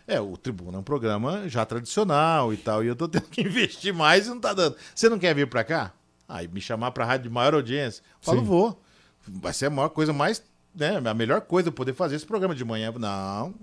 [0.06, 3.40] É, o Tribuna é um programa já tradicional e tal, e eu tô tendo que
[3.46, 4.76] investir mais e não tá dando.
[4.94, 5.92] Você não quer vir pra cá?
[6.28, 8.02] Aí me chamar pra rádio de maior audiência.
[8.20, 8.44] Falo, Sim.
[8.46, 8.82] vou.
[9.26, 10.42] Vai ser a maior coisa mais,
[10.74, 12.92] né, a melhor coisa eu poder fazer esse programa de manhã.
[12.92, 13.54] Não,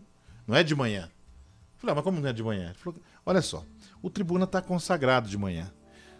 [0.47, 1.09] não é de manhã.
[1.77, 2.65] Falei, ah, mas como não é de manhã?
[2.65, 3.65] Ele falou, olha só,
[4.01, 5.71] o Tribuna tá consagrado de manhã.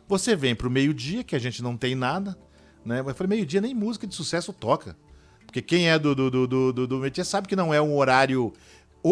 [0.07, 2.37] Você vem pro meio-dia, que a gente não tem nada,
[2.83, 3.01] né?
[3.01, 4.97] Mas eu falei, meio-dia nem música de sucesso toca.
[5.45, 8.53] Porque quem é do, do, do, do, do, do sabe que não é um horário.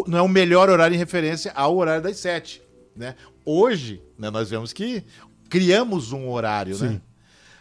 [0.08, 2.62] Não é o melhor horário em referência ao horário das sete.
[2.96, 3.16] Né?
[3.46, 5.04] Hoje, né, nós vemos que
[5.50, 7.02] criamos um horário, né?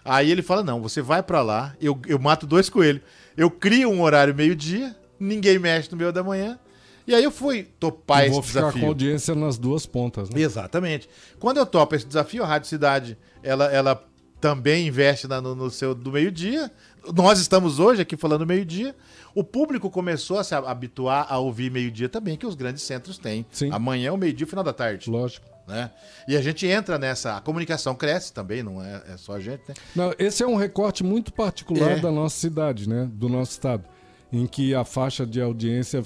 [0.04, 3.02] Aí ele fala: não, você vai pra lá, eu, eu mato dois coelhos.
[3.36, 6.58] Eu crio um horário meio-dia, ninguém mexe no meio da manhã.
[7.06, 8.80] E aí eu fui topar Eu vou esse ficar desafio.
[8.80, 10.40] com audiência nas duas pontas, né?
[10.40, 11.08] Exatamente.
[11.38, 14.04] Quando eu topo esse desafio, a Rádio Cidade, ela, ela
[14.40, 16.70] também investe na- no, no seu do meio-dia.
[17.14, 18.94] Nós estamos hoje aqui falando meio-dia.
[19.35, 23.44] O público começou a se habituar a ouvir meio-dia também, que os grandes centros têm.
[23.51, 23.70] Sim.
[23.72, 25.11] Amanhã é o meio-dia, final da tarde.
[25.11, 25.46] Lógico.
[25.68, 25.90] Né?
[26.29, 27.37] E a gente entra nessa.
[27.37, 29.75] A comunicação cresce também, não é, é só a gente, né?
[29.96, 32.01] Não, esse é um recorte muito particular É.
[32.01, 33.09] da nossa cidade, né?
[33.12, 33.85] Do nosso estado.
[34.33, 36.03] Em que a faixa de audiência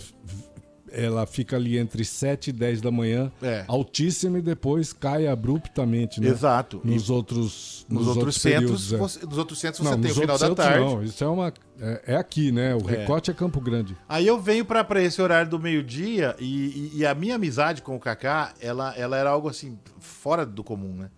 [0.93, 3.65] ela fica ali entre 7 e 10 da manhã, É.
[3.69, 6.29] altíssima e depois cai abruptamente, né?
[6.29, 6.81] Exato.
[6.85, 8.97] Nos E outros, nos, outros, centros, períodos, é.
[8.97, 10.95] você, nos outros centros você Não, tem o nos final outros da centros tarde.
[10.97, 11.03] não.
[11.05, 12.75] Isso é uma é, é aqui, né?
[12.75, 13.97] O recorte é Campo Grande.
[14.09, 17.97] Aí eu venho pra esse horário do meio-dia e, e- e a minha amizade com
[17.97, 21.11] o Kaká, ela, ela era algo assim, fora do comum, né?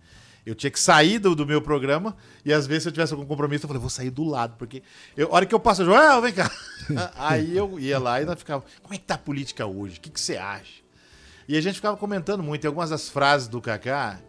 [0.45, 3.25] Eu tinha que sair do, do meu programa e às vezes se eu tivesse algum
[3.25, 4.83] compromisso, eu falei, vou sair do lado, porque
[5.15, 6.51] eu, a hora que eu passo, Joel, vem cá.
[7.15, 9.97] Aí eu ia lá e nós ficava, como é que tá a política hoje?
[9.97, 10.83] O que, que você acha?
[11.47, 14.19] E a gente ficava comentando muito, e algumas das frases do Kaká,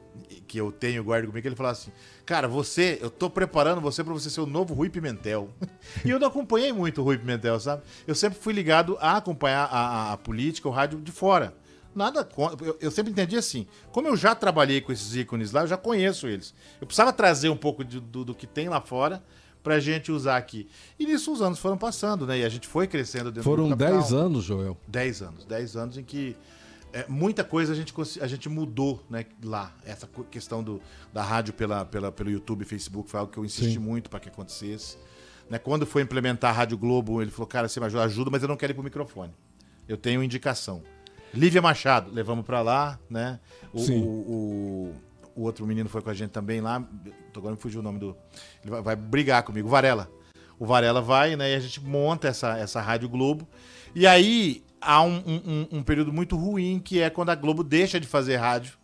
[0.46, 1.90] que eu tenho, guardo comigo, que ele falava assim,
[2.24, 5.50] cara, você, eu tô preparando você pra você ser o novo Rui Pimentel.
[6.04, 7.82] e eu não acompanhei muito o Rui Pimentel, sabe?
[8.06, 11.54] Eu sempre fui ligado a acompanhar a, a- a política, o rádio de fora.
[11.94, 12.66] Nada contra.
[12.66, 13.66] Eu, eu sempre entendi assim.
[13.92, 16.54] Como eu já trabalhei com esses ícones lá, eu já conheço eles.
[16.80, 19.22] Eu precisava trazer um pouco de- do, do que tem lá fora
[19.62, 20.68] pra gente usar aqui.
[20.98, 22.40] E nisso os anos foram passando, né?
[22.40, 24.00] E a gente foi crescendo dentro Foram do capital.
[24.00, 24.76] 10 anos, Joel.
[24.86, 25.44] 10 anos.
[25.46, 26.36] 10 anos em que
[26.92, 29.74] é, muita coisa a gente, a gente mudou né, lá.
[29.84, 30.80] Essa questão do,
[31.12, 33.78] da rádio pela, pela, pelo YouTube e Facebook foi algo que eu insisti Sim.
[33.78, 34.96] muito para que acontecesse.
[35.50, 38.42] Né, quando foi implementar a Rádio Globo, ele falou: Cara, você me ajuda, ajuda, mas
[38.42, 39.32] eu não quero ir pro microfone.
[39.88, 40.82] Eu tenho indicação.
[41.34, 43.38] Lívia Machado, levamos para lá, né?
[43.72, 44.00] O, Sim.
[44.02, 44.94] o, o-
[45.36, 46.82] o outro menino foi com a gente também lá.
[47.32, 48.16] tô- Agora me fugiu o nome do.
[48.62, 50.08] Ele vai, vai brigar comigo, Varela.
[50.58, 51.50] O Varela vai, né?
[51.52, 53.48] E a gente monta essa, essa Rádio Globo.
[53.94, 55.42] E aí há um, um-
[55.72, 58.78] um- um período muito ruim que é quando a Globo deixa de fazer rádio,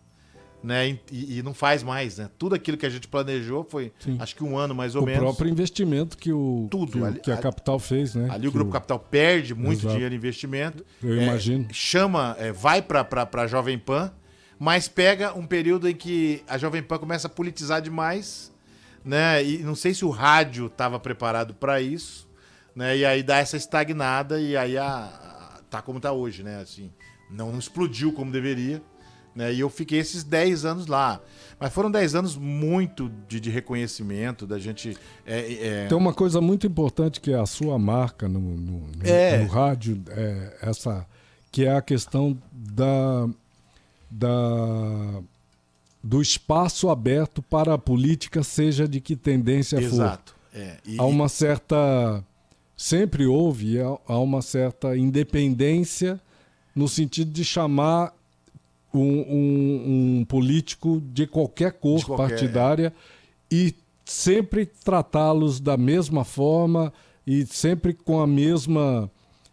[0.63, 0.99] né?
[1.11, 2.29] E, e não faz mais, né?
[2.39, 4.17] Tudo aquilo que a gente planejou foi, Sim.
[4.21, 5.21] acho que um ano mais ou O menos.
[5.23, 6.93] próprio investimento que, o, Tudo.
[6.93, 8.29] que, o- Ali- que a capital fez, né?
[8.31, 9.95] Ali o Que Grupo Capital perde muito Exato.
[9.95, 10.85] dinheiro em investimento.
[11.03, 11.67] Eu É, imagino.
[11.73, 14.13] chama, é, vai pra, pra, pra Jovem Pan,
[14.59, 18.53] mas pega um período em que a Jovem Pan começa a politizar demais,
[19.03, 19.43] né?
[19.43, 22.29] E não sei se o rádio estava preparado para isso,
[22.77, 22.99] né?
[22.99, 26.61] E aí dá essa estagnada e aí a, a- tá como tá hoje, né?
[26.61, 26.91] Assim,
[27.31, 28.83] não, não explodiu como deveria.
[29.35, 29.53] Né?
[29.55, 31.21] E eu fiquei esses 10 anos lá.
[31.59, 34.97] Mas foram 10 anos muito de, de reconhecimento, da gente.
[35.27, 39.07] é, é, Tem uma coisa muito importante que é a sua marca no, no, no-
[39.07, 39.39] É.
[39.39, 41.07] no rádio, é essa,
[41.53, 43.29] que é a questão da,
[44.11, 45.21] da,
[46.03, 49.85] do espaço aberto para a política, seja de que tendência for.
[49.85, 50.35] exato.
[50.53, 52.25] É, e- Há uma certa.
[52.77, 53.77] Sempre houve,
[54.09, 56.19] há uma certa independência
[56.75, 58.15] no sentido de chamar
[58.99, 62.93] um, um- um político de qualquer cor De qualquer, partidária
[63.51, 63.75] e
[64.05, 66.93] sempre tratá-los da mesma forma
[67.27, 69.11] e sempre com a mesma,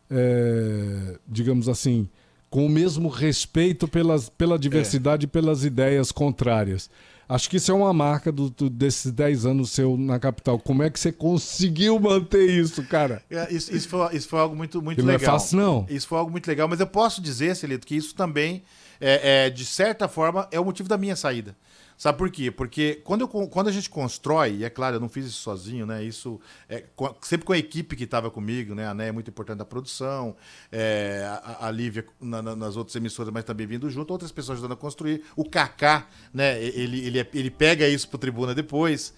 [0.09, 2.07] eh, digamos assim,
[2.49, 6.89] com o mesmo respeito pelas, pela diversidade e pelas ideias contrárias.
[7.29, 10.57] Acho que isso é uma marca do, do- desses 10 anos seu na capital.
[10.57, 13.21] Como é que você conseguiu manter isso, cara?
[13.29, 15.33] É, Isso, isso, foi, isso foi algo muito, muito Que não é legal.
[15.37, 15.85] fácil, não.
[15.89, 18.63] Isso foi algo muito legal, mas eu posso dizer, Celito, que isso também,
[18.99, 21.55] é, é, de certa forma, é o motivo da minha saída.
[21.97, 22.51] Sabe por quê?
[22.51, 25.83] Porque quando, eu, quando a gente constrói, e é claro, eu não fiz isso sozinho,
[25.83, 26.03] né?
[26.03, 28.85] Isso é, com- sempre com a equipe que estava comigo, né?
[28.87, 30.35] A Né é muito importante da produção,
[30.71, 34.59] é, a, a Lívia na- na- nas outras emissoras, mas também vindo junto, outras pessoas
[34.59, 35.23] ajudando a construir.
[35.35, 36.63] O Kaká, né?
[36.63, 39.11] Ele, ele, é- ele pega isso pro tribuna depois.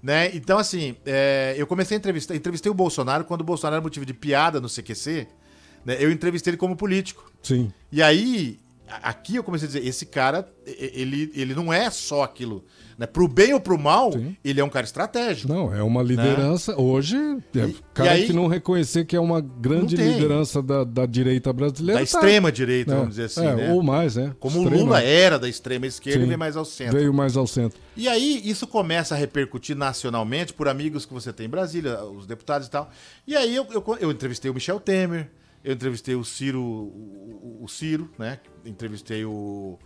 [0.00, 0.30] Né?
[0.34, 2.36] Então, assim, é, eu comecei a entrevistar.
[2.36, 5.26] Entrevistei o Bolsonaro quando o Bolsonaro era motivo de piada no CQC.
[5.84, 5.96] Né?
[5.98, 7.30] Eu entrevistei ele como político.
[7.42, 7.72] Sim.
[7.90, 8.60] E aí,
[9.02, 12.64] aqui eu comecei a dizer, esse cara, ele, ele não é só aquilo.
[12.98, 13.06] Né?
[13.06, 14.36] Pro bem ou pro mal, Sim.
[14.44, 15.50] ele é um cara estratégico.
[15.50, 16.78] Não, é uma liderança.
[16.78, 20.84] Hoje, é, E- cara e aí- que não reconhecer que é uma grande liderança da,
[20.84, 21.98] da direita brasileira.
[22.02, 23.72] Da tá- extrema direita, É, vamos dizer assim, é, né?
[23.72, 24.34] Ou mais, né?
[24.38, 24.82] Como o Extrema.
[24.84, 26.24] Lula era da extrema esquerda Sim.
[26.24, 26.98] e veio mais ao centro.
[26.98, 27.80] Veio mais ao centro.
[27.96, 32.26] E aí, isso começa a repercutir nacionalmente por amigos que você tem em Brasília, os
[32.26, 32.90] deputados e tal.
[33.26, 35.30] E aí, eu, eu, eu entrevistei o Michel Temer,
[35.64, 38.38] eu entrevistei o Ciro, o, o- Ciro, né?
[38.64, 39.78] Entrevistei o,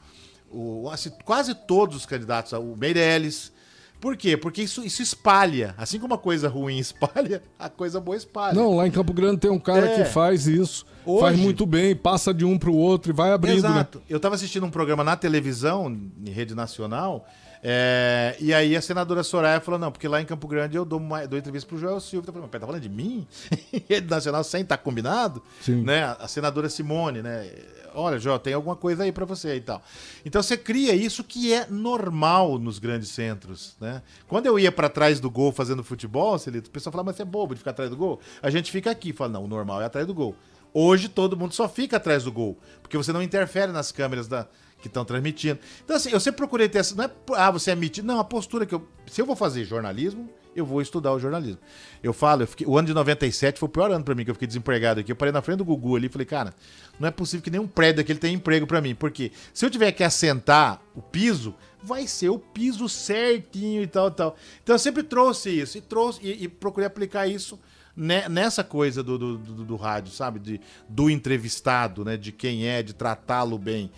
[0.50, 3.52] o- assim, quase todos os candidatos, o Meirelles.
[4.00, 4.36] Por quê?
[4.36, 5.74] Porque isso, isso espalha.
[5.78, 8.54] Assim como a coisa ruim espalha, a coisa boa espalha.
[8.54, 9.96] Não, lá em Campo Grande tem um cara É.
[9.96, 10.84] que faz isso.
[11.06, 13.68] Hoje- Faz muito bem, passa de um pro outro e vai abrindo, né?
[13.68, 14.02] Exato.
[14.08, 15.86] Eu estava assistindo um programa na televisão,
[16.24, 17.26] em rede nacional,
[17.66, 20.98] é, e aí a senadora Soraya falou: não, porque lá em Campo Grande eu dou,
[20.98, 22.28] uma, dou entrevista pro Joel Silva.
[22.28, 23.26] Eu falei, mas tá falando de mim?
[23.88, 25.42] Rede nacional sem estar combinado?
[25.62, 25.82] Sim.
[25.82, 26.04] Né?
[26.20, 27.50] A senadora Simone, né?
[27.94, 29.80] Olha, Joel, tem alguma coisa aí para você e tal.
[30.26, 34.02] Então você cria isso que é normal nos grandes centros, né?
[34.28, 37.22] Quando eu ia para trás do gol fazendo futebol, Celito, o pessoal falava, mas você
[37.22, 38.20] é bobo de ficar atrás do gol?
[38.42, 40.34] A gente fica aqui, fala, não, o normal é atrás do gol.
[40.74, 44.48] Hoje todo mundo só fica atrás do gol, porque você não interfere nas câmeras da,
[44.82, 45.58] que estão transmitindo.
[45.84, 46.94] Então, assim, eu sempre procurei ter essa.
[46.96, 48.06] Não é, ah, você é metido.
[48.06, 48.86] Não, a postura que eu.
[49.06, 51.58] Se eu vou fazer jornalismo, eu vou estudar o jornalismo.
[52.02, 54.30] Eu falo, eu fiquei- o ano de 97 foi o pior ano pra mim, que
[54.30, 55.10] eu fiquei desempregado aqui.
[55.12, 56.52] Eu parei na frente do Gugu ali e falei, cara,
[56.98, 58.94] não é possível que nenhum prédio daquele tenha emprego pra mim.
[58.94, 64.10] Porque se eu tiver que assentar o piso, vai ser o piso certinho e tal,
[64.10, 64.36] tal.
[64.62, 67.58] Então eu sempre trouxe isso e trouxe e, e procurei aplicar isso
[67.96, 70.38] ne- nessa coisa do, do, do- do rádio, sabe?
[70.38, 72.16] De, do entrevistado, né?
[72.16, 73.90] De quem é, de tratá-lo bem.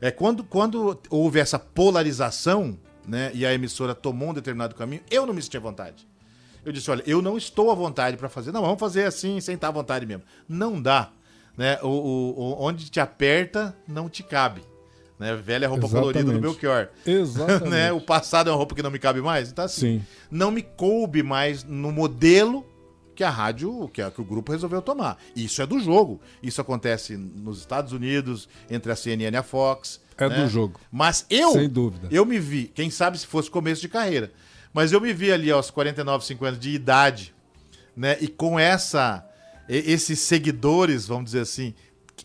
[0.00, 3.30] É, quando, quando houve essa polarização, né?
[3.34, 6.06] E a emissora tomou um determinado caminho, eu não me senti à vontade.
[6.64, 8.50] Eu disse, olha, eu não estou à vontade para fazer.
[8.50, 10.22] Não, vamos fazer assim, sem estar à vontade mesmo.
[10.48, 11.10] Não dá.
[11.56, 11.78] Né?
[11.82, 14.62] O, o- onde te aperta, não te cabe.
[15.18, 15.36] Né?
[15.36, 16.42] Velha roupa colorida do Exatamente.
[16.42, 16.88] Belchior.
[17.06, 17.68] Exatamente.
[17.70, 17.92] né?
[17.92, 19.50] O passado é uma roupa que não me cabe mais.
[19.50, 20.06] Então, assim, Sim.
[20.30, 22.66] não me coube mais no modelo
[23.14, 25.16] que a rádio, que, a- que o grupo resolveu tomar.
[25.34, 26.20] Isso é do jogo.
[26.42, 30.00] Isso acontece nos Estados Unidos, entre a CNN e a Fox.
[30.16, 30.42] É né?
[30.44, 30.78] do jogo.
[30.92, 32.08] Mas eu, Sem dúvida.
[32.10, 34.32] eu me vi, quem sabe se fosse começo de carreira,
[34.72, 37.34] mas eu me vi ali aos 49, 50 de idade,
[37.96, 38.16] né?
[38.20, 39.24] E com essa,
[39.68, 41.74] esses seguidores, vamos dizer assim,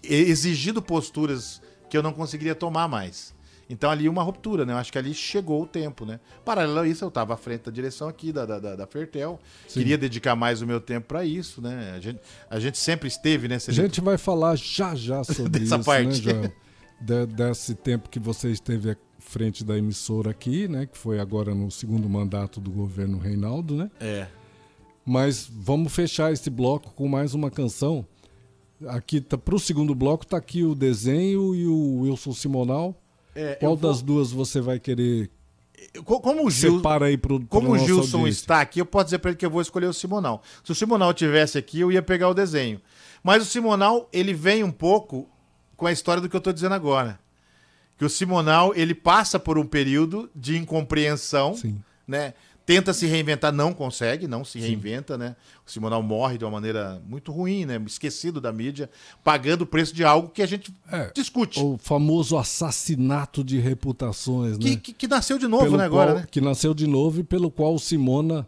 [0.04, 3.34] exigindo posturas que eu não conseguiria tomar mais.
[3.69, 4.73] Então ali uma ruptura, né?
[4.73, 6.19] Eu acho que ali chegou o tempo, né?
[6.43, 9.39] Paralelo a isso, eu estava à frente da direção aqui da, da, da- Fertel.
[9.67, 11.93] Queria dedicar mais o meu tempo para isso, né?
[11.95, 13.58] A gente, a gente sempre esteve, né?
[13.67, 16.05] A gente vai falar já já sobre Dessa isso, parte.
[16.08, 16.51] né, Joel?
[16.99, 20.88] De- desse tempo que você esteve à frente da emissora aqui, né?
[20.88, 23.91] Que foi agora no segundo mandato do governo Reinaldo, né?
[23.99, 24.27] É.
[25.05, 28.05] Mas vamos fechar esse bloco com mais uma canção.
[28.88, 32.99] Aqui tá pro segundo bloco tá aqui o desenho e o Wilson Simonal.
[33.36, 35.30] É, Qual vou- das duas você vai querer
[36.04, 38.42] Co- Como o Gil, separa aí pro, Como o Gilson audiência?
[38.42, 40.44] está aqui, eu posso dizer para ele que eu vou escolher o Simonal.
[40.63, 42.82] Se o Simonal tivesse aqui, eu ia pegar o desenho.
[43.24, 45.28] Mas o Simonal, ele vem um pouco
[45.78, 47.18] com a história do que eu estou dizendo agora.
[47.98, 51.82] Que o Simonal, ele passa por um período de incompreensão, Sim.
[52.08, 52.34] né?
[52.69, 55.36] Tenta se reinventar, não consegue, não se reinventa, né?
[55.65, 57.82] O Simonal morre de uma maneira muito ruim, né?
[57.88, 58.88] Esquecido da mídia,
[59.23, 61.60] pagando o preço de algo que a gente É, discute.
[61.60, 64.75] O famoso assassinato de reputações, Que, né?
[64.84, 66.27] que, que nasceu de novo, Pelo né, agora, qual- né?
[66.29, 68.47] Que nasceu de novo e pelo qual Simona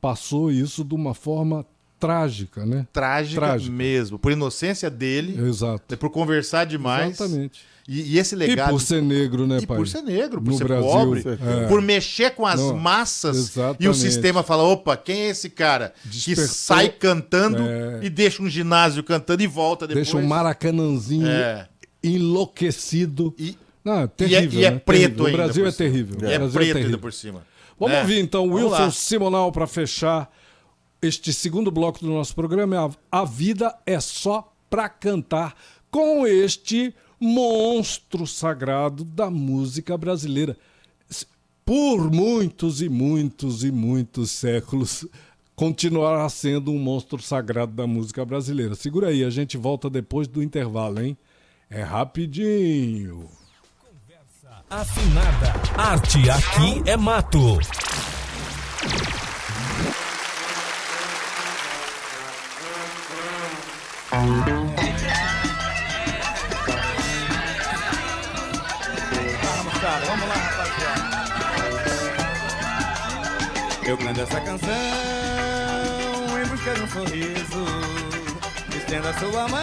[0.00, 1.66] passou isso de uma forma
[1.98, 2.86] trágica, né?
[2.90, 3.70] Trágica, Trágica.
[3.76, 4.18] mesmo.
[4.18, 5.98] Por inocência dele, Exato.
[5.98, 7.20] por conversar demais.
[7.20, 7.60] Exatamente.
[7.92, 8.70] E, e esse E legado.
[8.70, 9.76] por ser negro, né, e pai?
[9.76, 11.66] por ser negro, por No ser Brasil, pobre, é.
[11.66, 13.96] por mexer com as Não, massas e o exatamente.
[13.98, 17.98] sistema fala: opa, quem é esse cara que Despertou- sai cantando É.
[18.02, 20.06] e deixa um ginásio cantando e volta depois?
[20.06, 21.66] Deixa um maracanãzinho É.
[22.02, 23.34] enlouquecido.
[23.38, 24.78] E, Não, é e é, terrível, e é né?
[24.78, 25.26] preto Terrível.
[25.26, 25.34] ainda.
[25.34, 26.14] O Brasil é terrível.
[26.14, 26.84] É, O Brasil preto terrível.
[26.86, 27.42] ainda por cima.
[27.78, 28.00] Vamos É.
[28.02, 28.90] ouvir então Vamos Wilson lá.
[28.90, 30.30] Simonal para fechar
[31.02, 32.76] este segundo bloco do nosso programa.
[32.76, 35.56] é A, a vida é só para cantar
[35.90, 40.56] com este monstro sagrado da música brasileira.
[41.64, 45.06] Por muitos e muitos e muitos séculos
[45.54, 48.74] continuará sendo um monstro sagrado da música brasileira.
[48.74, 51.16] Segura aí, a gente volta depois do intervalo, hein?
[51.68, 53.28] É rapidinho.
[53.78, 55.52] Conversa Afinada.
[55.76, 57.58] Arte aqui é mato.
[73.90, 74.70] Eu canto essa canção
[76.40, 77.64] em busca de um sorriso.
[78.76, 79.60] Estenda sua mão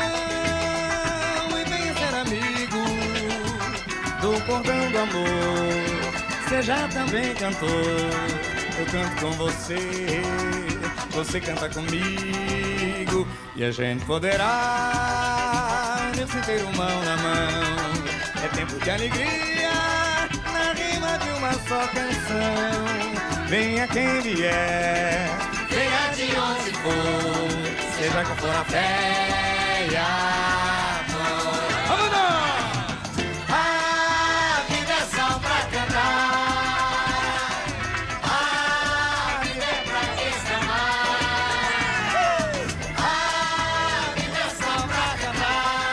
[1.58, 2.84] e venha ser amigo
[4.20, 5.30] do cordão do amor.
[6.50, 7.70] Seja também cantor.
[8.78, 10.22] Eu canto com você,
[11.12, 13.26] você canta comigo
[13.56, 14.52] e a gente poderá
[16.18, 18.44] nesse inteiro mão na mão.
[18.44, 19.72] É tempo de alegria
[20.52, 23.37] na rima de uma só canção.
[23.50, 25.30] Venha quem vier,
[25.70, 27.48] venha de onde for,
[27.98, 31.56] seja qual for a fé e a amor.
[31.88, 32.10] Vamos
[33.50, 36.28] A vida é só pra cantar.
[38.22, 41.08] A vida é pra quem se amar.
[42.98, 43.02] A
[44.20, 45.86] vida é só pra cantar.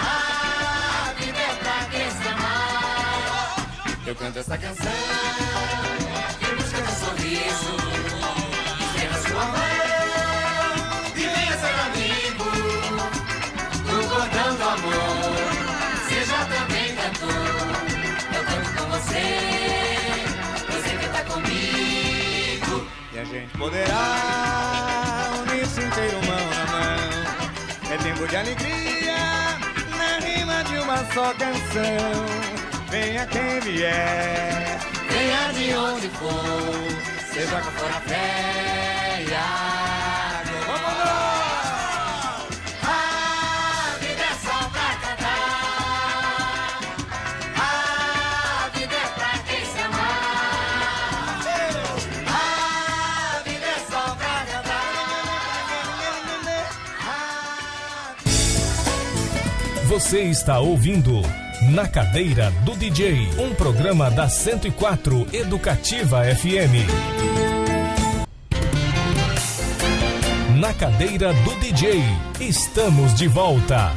[0.00, 3.56] A vida é pra quem se amar.
[4.06, 5.05] Eu canto essa canção
[23.40, 27.92] gente poderá unir-se inteiro mão na mão.
[27.92, 29.16] É tempo de alegria
[29.98, 32.26] na rima de uma só canção.
[32.88, 34.78] Venha quem vier,
[35.10, 39.24] venha de onde for, seja qual for a fé
[59.88, 61.22] Você está ouvindo
[61.70, 66.90] Na Cadeira do DJ, um programa da 104 Educativa FM.
[70.58, 72.02] Na Cadeira do DJ,
[72.40, 73.92] estamos de volta.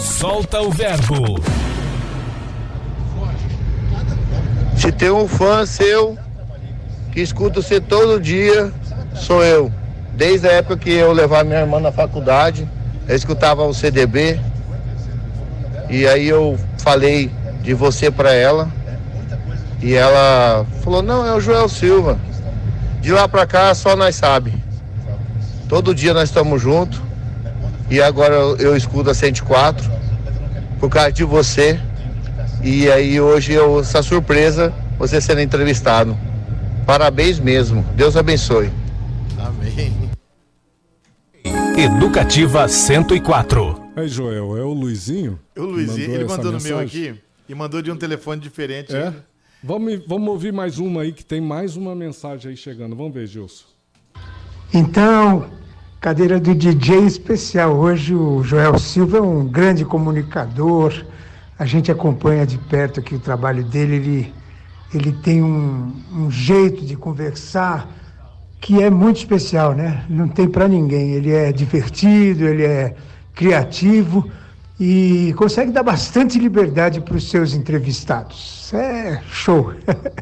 [0.00, 1.40] Solta o verbo.
[4.76, 6.18] Se tem um fã seu
[7.18, 8.72] que escuta você todo dia,
[9.12, 9.72] sou eu.
[10.14, 12.68] Desde a época que eu levava minha irmã na faculdade,
[13.08, 14.38] eu escutava o CDB.
[15.90, 17.28] E aí eu falei
[17.60, 18.68] de você pra ela.
[19.82, 22.16] E ela falou: "Não, é o Joel Silva".
[23.00, 24.54] De lá pra cá só nós sabe.
[25.68, 27.02] Todo dia nós estamos juntos.
[27.90, 29.90] E agora eu, eu escuto a 104
[30.78, 31.80] por causa de você.
[32.62, 36.16] E aí hoje eu essa surpresa você sendo entrevistado.
[36.88, 37.82] Parabéns mesmo.
[37.94, 38.70] Deus abençoe.
[39.38, 39.92] Amém.
[41.76, 43.78] Educativa 104.
[43.94, 45.38] Aí, Joel, é o Luizinho?
[45.54, 47.14] O Luizinho, ele mandou no meu aqui
[47.46, 48.96] e mandou de um telefone diferente.
[48.96, 49.12] É?
[49.62, 52.96] Vamos, vamos ouvir mais uma aí, que tem mais uma mensagem aí chegando.
[52.96, 53.66] Vamos ver, Gilson.
[54.72, 55.44] Então,
[56.00, 57.76] cadeira do DJ especial.
[57.76, 61.04] Hoje o Joel Silva é um grande comunicador.
[61.58, 63.96] A gente acompanha de perto aqui o trabalho dele.
[63.96, 64.37] Ele,
[64.92, 67.88] ele tem um, um jeito de conversar
[68.60, 70.04] que é muito especial, né?
[70.08, 71.12] Não tem para ninguém.
[71.12, 72.94] Ele é divertido, ele é
[73.34, 74.28] criativo
[74.80, 78.72] e consegue dar bastante liberdade para os seus entrevistados.
[78.72, 79.72] É show.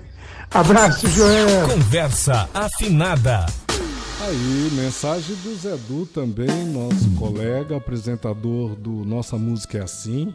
[0.53, 1.69] Abraço, Joel.
[1.69, 3.47] Conversa afinada.
[4.21, 10.35] Aí, mensagem do Zé Du também, nosso colega, apresentador do Nossa Música é Assim.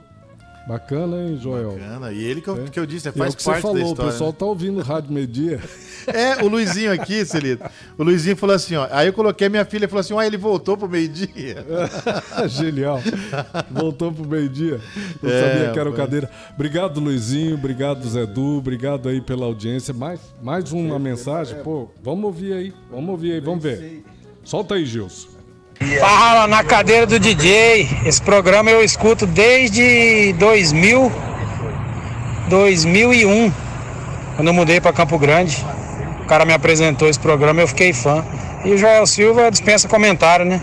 [0.68, 1.72] Bacana, hein, Joel?
[1.72, 2.12] Bacana.
[2.12, 2.70] E ele que eu, É.
[2.70, 4.09] que eu disse, E é faz o que parte você falou, da história.
[4.09, 5.57] o pessoal tá ouvindo Rádio Media.
[6.07, 6.14] né?
[6.39, 7.64] É, o Luizinho aqui, Celito.
[7.97, 8.88] O Luizinho falou assim, ó.
[8.91, 11.66] Aí eu coloquei minha filha e falou assim: ó, ele voltou pro meio-dia.
[12.47, 13.01] Genial.
[13.70, 14.80] Voltou pro meio-dia.
[15.22, 16.30] Não É, sabia que era o cadeira.
[16.53, 17.55] Obrigado, Luizinho.
[17.55, 18.57] Obrigado, Zé Du.
[18.57, 19.93] Obrigado aí pela audiência.
[19.93, 21.57] Mais, mais uma mensagem.
[21.64, 22.74] Pô, vamos ouvir aí.
[22.89, 24.03] Vamos ouvir aí, vamos ver.
[24.43, 25.41] Solta aí, Gilson.
[25.99, 27.89] Fala na cadeira do DJ.
[28.05, 31.11] Esse programa eu escuto desde 2000,
[32.47, 33.51] 2001,
[34.36, 35.65] quando eu mudei para Campo Grande.
[36.21, 38.23] O cara me apresentou esse programa e eu fiquei fã.
[38.63, 40.61] E o Joel Silva dispensa comentário, né?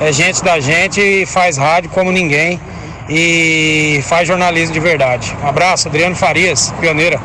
[0.00, 2.60] É gente da gente e faz rádio como ninguém
[3.08, 5.36] e faz jornalismo de verdade.
[5.42, 7.20] Abraço, Adriano Farias, pioneira.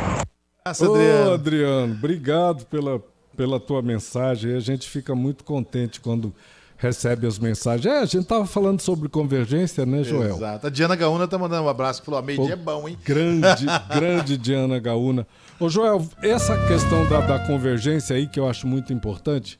[0.65, 1.33] Ô, Adriano.
[1.33, 2.99] Adriano, obrigado pela,
[3.37, 4.55] pela tua mensagem.
[4.55, 6.33] A gente fica muito contente quando
[6.79, 7.85] recebe as mensagens.
[7.85, 10.37] É, a gente tava falando sobre convergência, né, Joel?
[10.37, 10.65] Exato.
[10.65, 12.97] A Diana Gaúna tá mandando um abraço falou: a meio-dia é Pô, bom, hein?
[13.05, 15.27] Grande, grande Diana Gaúna.
[15.59, 19.59] Ô, Joel, essa questão da, da convergência aí que eu acho muito importante,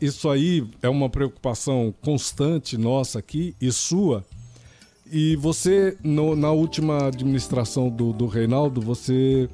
[0.00, 4.22] isso aí é uma preocupação constante nossa aqui e sua.
[5.10, 9.48] E você, no- na última administração do, do Reinaldo, você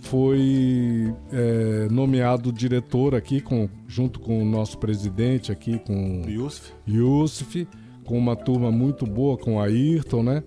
[0.00, 6.72] foi é, nomeado diretor aqui, com, junto com o nosso presidente aqui, com Yusuf.
[6.88, 7.68] Yusuf,
[8.04, 10.42] com uma turma muito boa, com a Ayrton, né?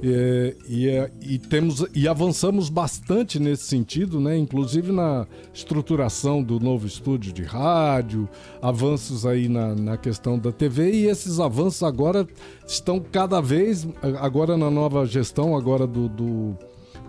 [0.00, 4.36] É, e, é- e temos e avançamos bastante nesse sentido, né?
[4.38, 8.28] Inclusive na estruturação do novo estúdio de rádio,
[8.62, 12.26] avanços aí na, na questão da TV e esses avanços agora
[12.64, 13.88] estão cada vez
[14.20, 16.56] agora na nova gestão agora do, do,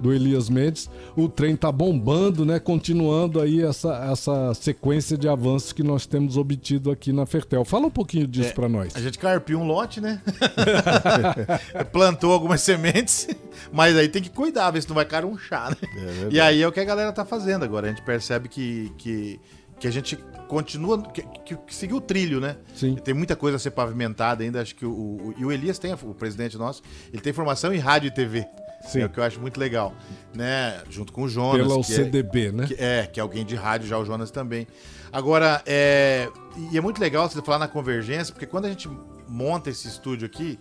[0.02, 2.60] do Elias Mendes, o trem tá bombando, né?
[2.60, 7.66] Continuando aí essa, essa sequência de avanços que nós temos obtido aqui na Fertel.
[7.66, 8.96] Fala um pouquinho disso pra nós.
[8.96, 10.22] A gente carpiu um lote, né?
[11.92, 13.28] Plantou algumas sementes,
[13.72, 15.78] mas aí tem que cuidar, ver se não vai carunchar, né?
[15.94, 16.36] verdade.
[16.36, 17.88] e aí é o que a galera tá fazendo agora.
[17.88, 19.40] A gente percebe que, que,
[19.80, 22.56] que a gente continua, que, que, que seguiu o trilho, né?
[22.74, 22.96] Sim.
[22.96, 24.62] Tem muita coisa a ser pavimentada ainda.
[24.62, 26.82] Acho que o, o- e o Elias tem, o presidente nosso,
[27.14, 28.46] ele tem formação em rádio e TV.
[28.82, 29.02] Sim.
[29.02, 29.94] É o que eu acho muito legal,
[30.34, 30.82] né?
[30.90, 31.68] Junto com o Jonas.
[31.68, 32.68] Pela que é- UCDB, né?
[32.68, 34.68] que- é, que é alguém de rádio, já o Jonas também.
[35.12, 36.30] Agora, é,
[36.72, 38.90] e é muito legal você falar na convergência, porque quando a gente
[39.28, 40.60] monta esse estúdio aqui,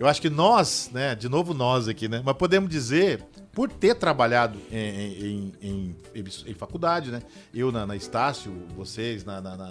[0.00, 3.94] eu acho que nós, né, de novo nós aqui, né, mas podemos dizer, por ter
[3.94, 7.22] trabalhado em, em, em- em faculdade, né,
[7.54, 9.70] eu na, na Estácio, vocês na, na, na,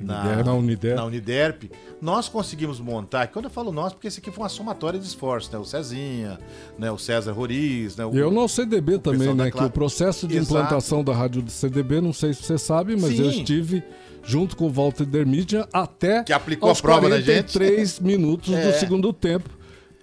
[0.00, 0.44] Uniderp.
[0.46, 0.96] Na Uniderp.
[0.96, 1.62] na Uniderp,
[2.00, 5.50] nós conseguimos montar, quando eu falo nós, porque esse aqui foi uma somatória de esforços,
[5.50, 6.38] né, o Cezinha,
[6.78, 9.50] né, o César Roriz, né, o, E eu no CDB também, da né?
[9.50, 10.52] Que o processo de Exato.
[10.52, 13.38] implantação da rádio do CDB, não sei se você sabe, mas eu Sim.
[13.40, 13.82] estive
[14.26, 17.52] junto com o Walter Dermidia até Que aplicou a prova na gente.
[17.52, 18.70] 43 minutos É.
[18.72, 19.50] do segundo tempo.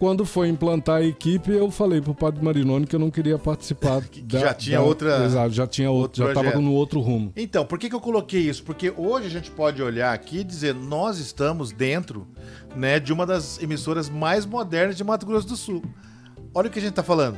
[0.02, 4.02] Quando foi implantar a equipe, eu falei pro Padre Marinoni que eu não queria participar.
[4.10, 7.32] que, já tinha outra- Exato, já tinha outro, outro já estava no outro rumo.
[7.36, 8.64] Então, por que, que eu coloquei isso?
[8.64, 12.28] Porque hoje a gente pode olhar aqui e dizer, nós estamos dentro
[12.76, 15.84] né, de uma das emissoras mais modernas de Mato Grosso do Sul.
[16.52, 17.38] Olha o que a gente está falando.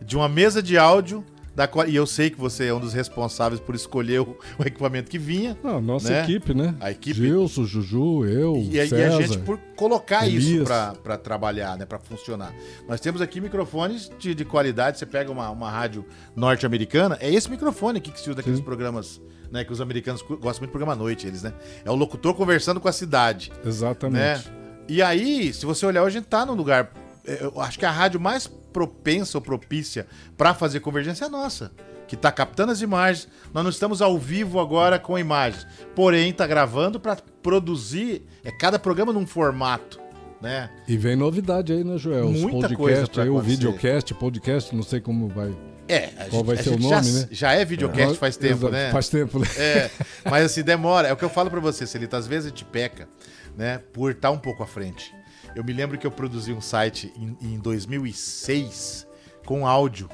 [0.00, 1.22] De uma mesa de áudio,
[1.58, 4.62] da qual, e eu sei que você é um dos responsáveis por escolher o, o
[4.64, 5.58] equipamento que vinha.
[5.64, 6.22] Ah, nossa né?
[6.22, 6.72] equipe, né?
[6.78, 7.18] A equipe.
[7.18, 9.16] Gilson, Juju, eu, E, a- e César.
[9.16, 10.68] a gente por colocar isso Elias.
[11.02, 12.54] para trabalhar, né, para funcionar.
[12.88, 15.00] Nós temos aqui microfones de, de qualidade.
[15.00, 16.04] Você pega uma, uma rádio
[16.36, 20.44] norte-americana, é esse microfone aqui que se usa naqueles programas, né, que os americanos gostam
[20.60, 21.52] muito de programa à noite, eles, né?
[21.84, 24.48] É o locutor conversando com a cidade, Exatamente.
[24.48, 24.54] né?
[24.88, 26.92] E aí, se você olhar, hoje a gente tá num lugar,
[27.26, 28.46] é, eu acho que a rádio mais
[28.78, 30.06] propensa ou propícia
[30.36, 31.72] para fazer convergência é nossa.
[32.06, 33.28] Que tá captando as imagens.
[33.52, 35.66] Nós não estamos ao vivo agora com imagens.
[35.96, 40.00] Porém, tá gravando para produzir é cada programa num formato,
[40.40, 40.70] né?
[40.86, 42.26] E vem novidade aí, né, Joel?
[42.26, 45.52] Os Muita podcast, coisa aí, o videocast, podcast, não sei como vai.
[45.88, 47.28] É, a Qual gente, vai ser o nome, já, né?
[47.30, 48.92] já é videocast faz tempo, Exato, né?
[48.92, 49.46] Faz tempo, né?
[49.56, 49.90] É,
[50.24, 51.08] mas assim, demora.
[51.08, 52.16] É o que eu falo pra você, Celita.
[52.16, 53.08] Às vezes a gente peca,
[53.56, 53.80] né?
[53.92, 55.17] Por estar um pouco à frente.
[55.54, 59.06] Eu me lembro que eu produzi um site em, em 2006
[59.44, 60.08] com áudio.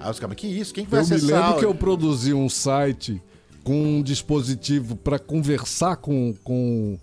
[0.00, 0.72] Aí os caras, que isso?
[0.74, 1.28] Quem que vai Eu me acessar?
[1.30, 3.22] lembro que áudio?" eu produzi um site
[3.64, 6.98] com um dispositivo para conversar com, com,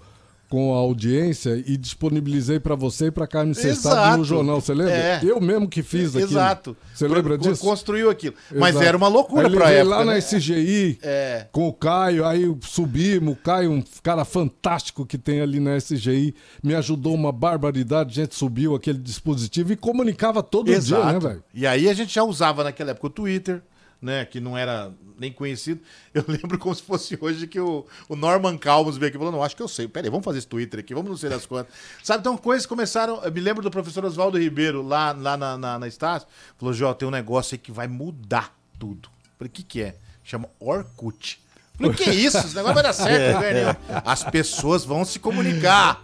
[0.50, 4.18] com a audiência e disponibilizei para você e para Carmen Sestado Exato.
[4.18, 4.62] no jornal.
[4.62, 4.94] Você lembra?
[4.94, 5.20] É.
[5.24, 6.32] Eu mesmo que fiz aquilo.
[6.32, 6.78] Exato.
[6.94, 7.62] Você lembra disso?
[7.62, 8.36] Construiu aquilo.
[8.52, 8.86] Mas Exato.
[8.86, 9.96] era uma loucura levei época.
[9.96, 10.14] lá né?
[10.14, 11.48] na SGI É.
[11.52, 16.36] com o Caio, aí subimos, o Caio, um cara fantástico que tem ali na SGI,
[16.64, 21.44] me ajudou uma barbaridade, a gente subiu aquele dispositivo e comunicava todo dia, né, velho?
[21.54, 23.62] E aí a gente já usava naquela época o Twitter,
[24.06, 24.24] né?
[24.24, 25.82] Que não era nem conhecido.
[26.14, 29.44] Eu lembro como se fosse hoje que o, o Norman Calmos veio aqui falando, não,
[29.44, 29.88] acho que eu sei.
[29.88, 31.74] Peraí, vamos fazer esse Twitter aqui, vamos não sei das quantas.
[32.04, 33.22] Sabe, então coisas começaram.
[33.24, 36.28] Eu me lembro do professor Oswaldo Ribeiro lá, lá na, na, na Estácio.
[36.58, 39.10] Falou, Jó, tem um negócio aí que vai mudar tudo.
[39.38, 39.96] Falei, o que, que é?
[40.24, 41.44] Chama Orkut.
[41.78, 42.38] Falei, que isso?
[42.38, 43.76] Esse negócio vai dar certo, velho.
[44.06, 46.04] As pessoas vão se comunicar.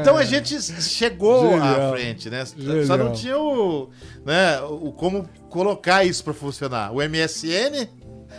[0.00, 1.92] Então a gente chegou à Genial.
[1.92, 2.44] frente, né?
[2.44, 2.98] Só Genial.
[2.98, 3.90] não tinha o,
[4.24, 6.92] né, o como colocar isso para funcionar.
[6.92, 7.88] O MSN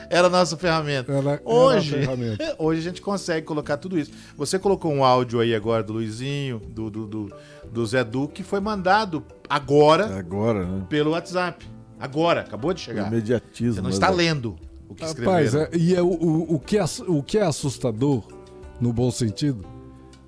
[0.10, 1.12] era a nossa ferramenta.
[1.12, 2.56] Era- era a hoje, ferramenta.
[2.60, 4.12] hoje a gente consegue colocar tudo isso.
[4.38, 7.34] Você colocou um áudio aí agora do Luizinho, do, do, do,
[7.72, 10.84] do Zé Du, que foi mandado agora Agora, né?
[10.90, 11.66] pelo WhatsApp.
[12.00, 13.08] Agora, acabou de chegar.
[13.08, 13.74] Imediatismo.
[13.76, 14.18] Você não né, está velho?
[14.18, 14.56] lendo
[14.90, 15.72] o que Rapaz, escreveram.
[15.74, 18.24] é- e é o, o, o que é, o que é assustador,
[18.80, 19.66] no bom sentido,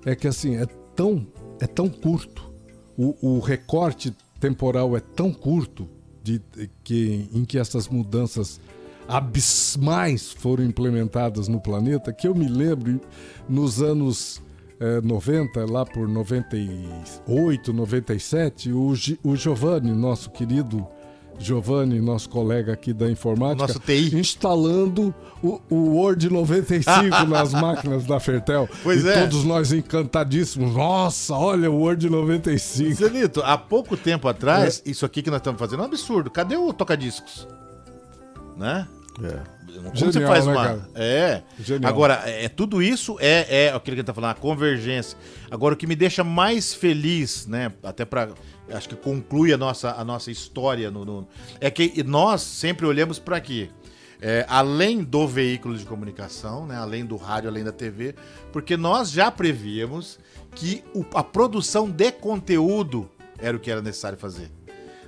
[0.04, 1.26] é que assim, é tão,
[1.60, 2.52] é tão curto.
[2.96, 5.88] O, o recorte temporal é tão curto
[6.22, 6.40] de,
[6.82, 8.60] que, em que essas mudanças
[9.08, 13.00] abismais foram implementadas no planeta que eu me lembro
[13.48, 14.42] nos anos
[14.80, 18.92] eh, 90, lá por 98, 97, o,
[19.22, 20.86] o Giovanni, nosso querido
[21.38, 24.16] Giovanni, nosso colega aqui da informática, Nosso TI.
[24.18, 28.68] instalando o, o Word 95 nas máquinas da Fertel.
[28.82, 29.20] Pois e é.
[29.20, 30.74] todos nós encantadíssimos.
[30.74, 32.94] Nossa, olha o Word 95.
[32.94, 34.90] Zelito, há pouco tempo atrás, É.
[34.90, 36.30] isso aqui que nós estamos fazendo é um absurdo.
[36.30, 37.46] Cadê o toca-discos?
[38.56, 38.86] Né?
[39.76, 40.64] Como você Genial, faz né, uma.
[40.64, 40.88] cara?
[40.94, 41.42] É.
[41.58, 41.90] Genial.
[41.92, 45.18] Agora, é, tudo isso é, é aquilo que ele tá falando, a convergência.
[45.50, 47.72] Agora, o que me deixa mais feliz, né?
[47.82, 48.30] Até para
[48.70, 51.28] Acho que conclui a nossa, a nossa história no, no-
[51.60, 53.70] é que nós sempre olhamos para quê?
[54.20, 58.14] É, além do veículo de comunicação, né, além do rádio, além da TV,
[58.52, 60.18] porque nós já prevíamos
[60.54, 63.08] que o- a produção de conteúdo
[63.38, 64.50] era o que era necessário fazer.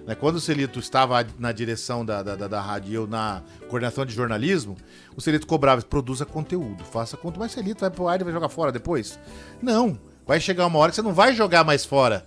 [0.06, 3.42] Né, Quando o Celito estava na direção da, da, da, da rádio e eu na
[3.68, 4.76] coordenação de jornalismo,
[5.16, 7.40] o Celito cobrava, produza conteúdo, faça conteúdo.
[7.40, 9.18] Mas Celito vai pro ar e vai jogar fora depois?
[9.60, 12.26] Não, vai chegar uma hora que você não vai jogar mais fora.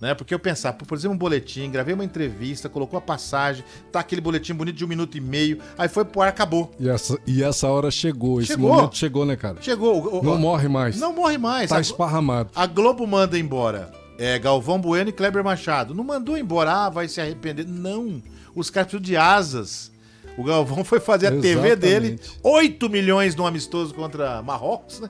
[0.00, 0.14] Né?
[0.14, 4.00] Porque eu pensava, pô, por exemplo, um boletim, gravei uma entrevista, colocou a passagem, tá
[4.00, 6.70] aquele boletim bonito de um minuto e meio, aí foi pro ar, acabou.
[6.78, 8.74] E essa, e essa hora chegou, esse Chegou.
[8.74, 9.56] momento chegou, né, cara?
[9.62, 10.18] Chegou.
[10.18, 10.98] o- Não morre mais.
[11.00, 11.70] Não morre mais.
[11.70, 12.50] Tá A- esparramado.
[12.54, 15.94] A Globo manda embora é, Galvão Bueno e Kleber Machado.
[15.94, 17.66] Não mandou embora, ah, vai se arrepender.
[17.66, 18.22] Não.
[18.54, 19.90] Os caras precisam de asas.
[20.36, 21.76] O Galvão foi fazer a TV Exatamente.
[21.78, 25.08] dele, 8 milhões no amistoso contra Marrocos, né?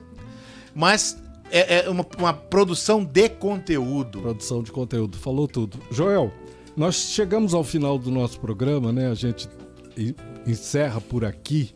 [0.73, 1.17] Mas
[1.51, 4.21] é, é uma, uma produção de conteúdo.
[4.21, 5.79] Produção de conteúdo, falou tudo.
[5.91, 6.31] Joel,
[6.75, 9.09] nós chegamos ao final do nosso programa, né?
[9.09, 9.49] A gente
[10.45, 11.73] encerra por aqui.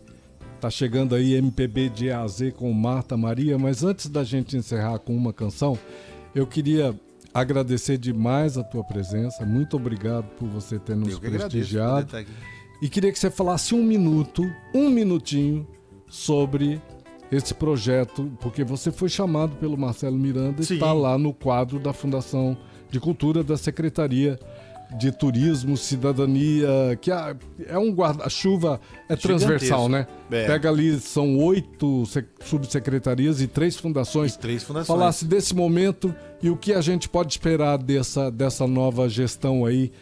[0.60, 4.56] Tá chegando aí MPB de A a Z com Marta Maria, mas antes da gente
[4.56, 5.78] encerrar com uma canção,
[6.36, 6.94] eu queria
[7.34, 9.44] agradecer demais a tua presença.
[9.46, 12.16] Muito obrigado por você ter nos que prestigiado.
[12.82, 14.44] E queria que você falasse um minuto,
[14.74, 15.68] um minutinho,
[16.08, 16.82] sobre
[17.32, 20.74] esse projeto, porque você foi chamado pelo Marcelo Miranda Sim.
[20.74, 22.58] e está lá no quadro da Fundação
[22.90, 24.38] de Cultura da Secretaria
[24.98, 26.68] de Turismo, Cidadania,
[27.00, 27.36] que é-
[27.68, 30.06] é um guarda-chuva, é transversal, né?
[30.30, 30.46] É.
[30.48, 34.36] Pega ali, são oito sec- subsecretarias e três fundações.
[34.36, 34.88] Três fundações.
[34.88, 36.14] Falasse desse momento
[36.44, 39.94] e o que a gente pode esperar dessa, dessa nova gestão aí,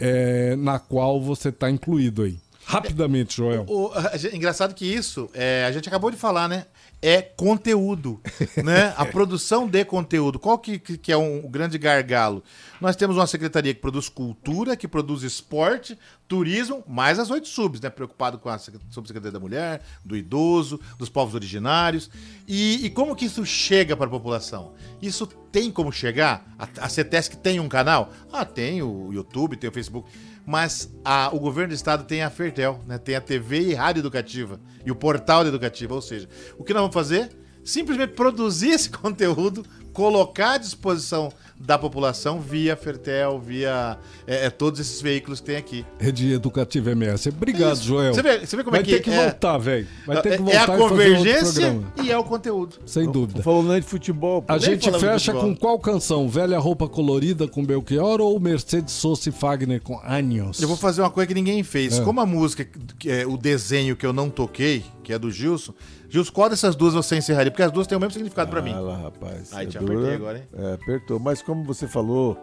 [0.00, 2.36] é, na qual você está incluído aí.
[2.64, 3.64] Rapidamente, Joel.
[3.68, 6.64] O- a gente- engraçado que isso, é, a gente acabou de falar, né?
[7.04, 8.20] É conteúdo,
[8.62, 8.94] né?
[8.96, 10.38] A produção de conteúdo.
[10.38, 12.44] Qual que, que é um, o grande gargalo?
[12.80, 15.98] Nós temos uma secretaria que produz cultura, que produz esporte,
[16.28, 17.90] turismo, mais as oito subs, né?
[17.90, 22.08] Preocupado com a sec- subsecretaria da mulher, do idoso, dos povos originários.
[22.46, 24.72] E, e como que isso chega para a população?
[25.02, 26.54] Isso tem como chegar?
[26.56, 28.12] A, a CETESC tem um canal?
[28.32, 30.08] Ah, tem o YouTube, tem o Facebook.
[30.46, 32.98] Mas a- o governo do estado tem a Fertel, né?
[32.98, 35.94] Tem a TV e rádio educativa e o portal da educativa.
[35.94, 36.28] Ou seja,
[36.58, 37.30] o que nós vamos fazer?
[37.64, 43.96] Simplesmente produzir esse conteúdo, colocar à disposição da população via Fertel, via
[44.26, 45.84] é, é, todos esses veículos que tem aqui.
[45.98, 47.28] Rede Educativa MS.
[47.28, 47.84] Obrigado, Isso.
[47.84, 48.12] Joel.
[48.14, 49.86] Você vê- você vê como Vai é que ter que é- voltar, velho.
[50.06, 51.92] Vai ter que é voltar a e fazer outro convergência programa.
[52.02, 52.76] e é o conteúdo.
[52.86, 53.42] Sem dúvida.
[53.42, 54.44] Falando de futebol.
[54.48, 56.28] A gente fecha com qual canção?
[56.28, 60.60] Velha Roupa Colorida com Belchior ou Mercedes Sosa e Fagner com Anios?
[60.60, 61.98] Eu vou fazer uma coisa que ninguém fez.
[61.98, 62.02] É.
[62.02, 62.64] Como a música,
[62.98, 65.72] que é o desenho que eu não toquei, que é do Gilson,
[66.08, 67.50] Gilson, qual dessas duas você encerraria?
[67.50, 68.72] Porque as duas têm o mesmo significado pra mim.
[68.74, 69.48] Ah lá, rapaz.
[69.52, 69.92] Ai, é te dura.
[69.94, 70.44] apertei agora, hein?
[70.52, 71.18] É, apertou.
[71.18, 72.36] Mas como você falou,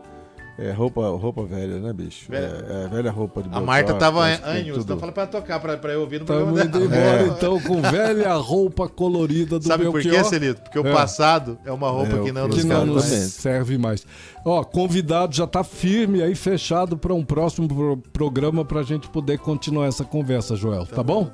[0.57, 2.25] é roupa, roupa velha, né, bicho?
[2.29, 2.65] Velha.
[2.69, 4.81] É, é, velha roupa de A Marta tava tudo.
[4.81, 6.85] então fala pra tocar, pra, pra eu ouvir no Estamos programa dela.
[6.85, 10.15] embora então com Velha Roupa Colorida do Sabe por Belchior.
[10.17, 10.61] quê, Celito?
[10.61, 10.91] Porque o É.
[10.93, 14.05] passado é uma roupa É, que não que não nos serve mais.
[14.45, 19.39] Ó, convidado já tá firme aí, fechado para um próximo pro- programa pra gente poder
[19.39, 21.31] continuar essa conversa, Joel, tá, bom?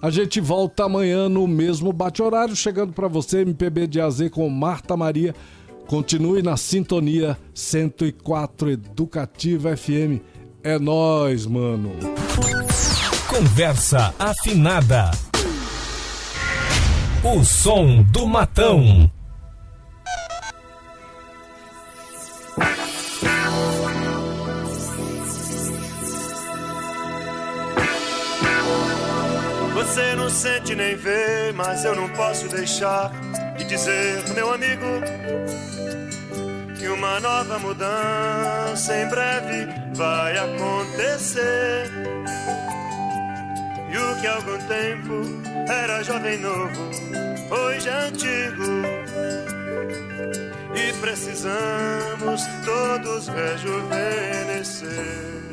[0.00, 4.96] A gente volta amanhã no mesmo bate-horário, chegando pra você, MPB de AZ com Marta
[4.96, 5.34] Maria.
[5.86, 10.20] Continue na sintonia 104 Educativa FM.
[10.64, 11.92] É nóis, mano.
[13.28, 15.12] Conversa afinada.
[17.22, 19.10] O som do matão.
[29.74, 33.12] Você não sente nem vê, mas eu não posso deixar
[33.56, 35.00] de dizer, meu amigo,
[36.78, 41.90] que uma nova mudança em breve vai acontecer.
[43.90, 45.22] E o que há algum tempo
[45.68, 46.90] era jovem novo,
[47.50, 48.82] hoje é antigo.
[50.74, 55.45] E precisamos todos rejuvenescer.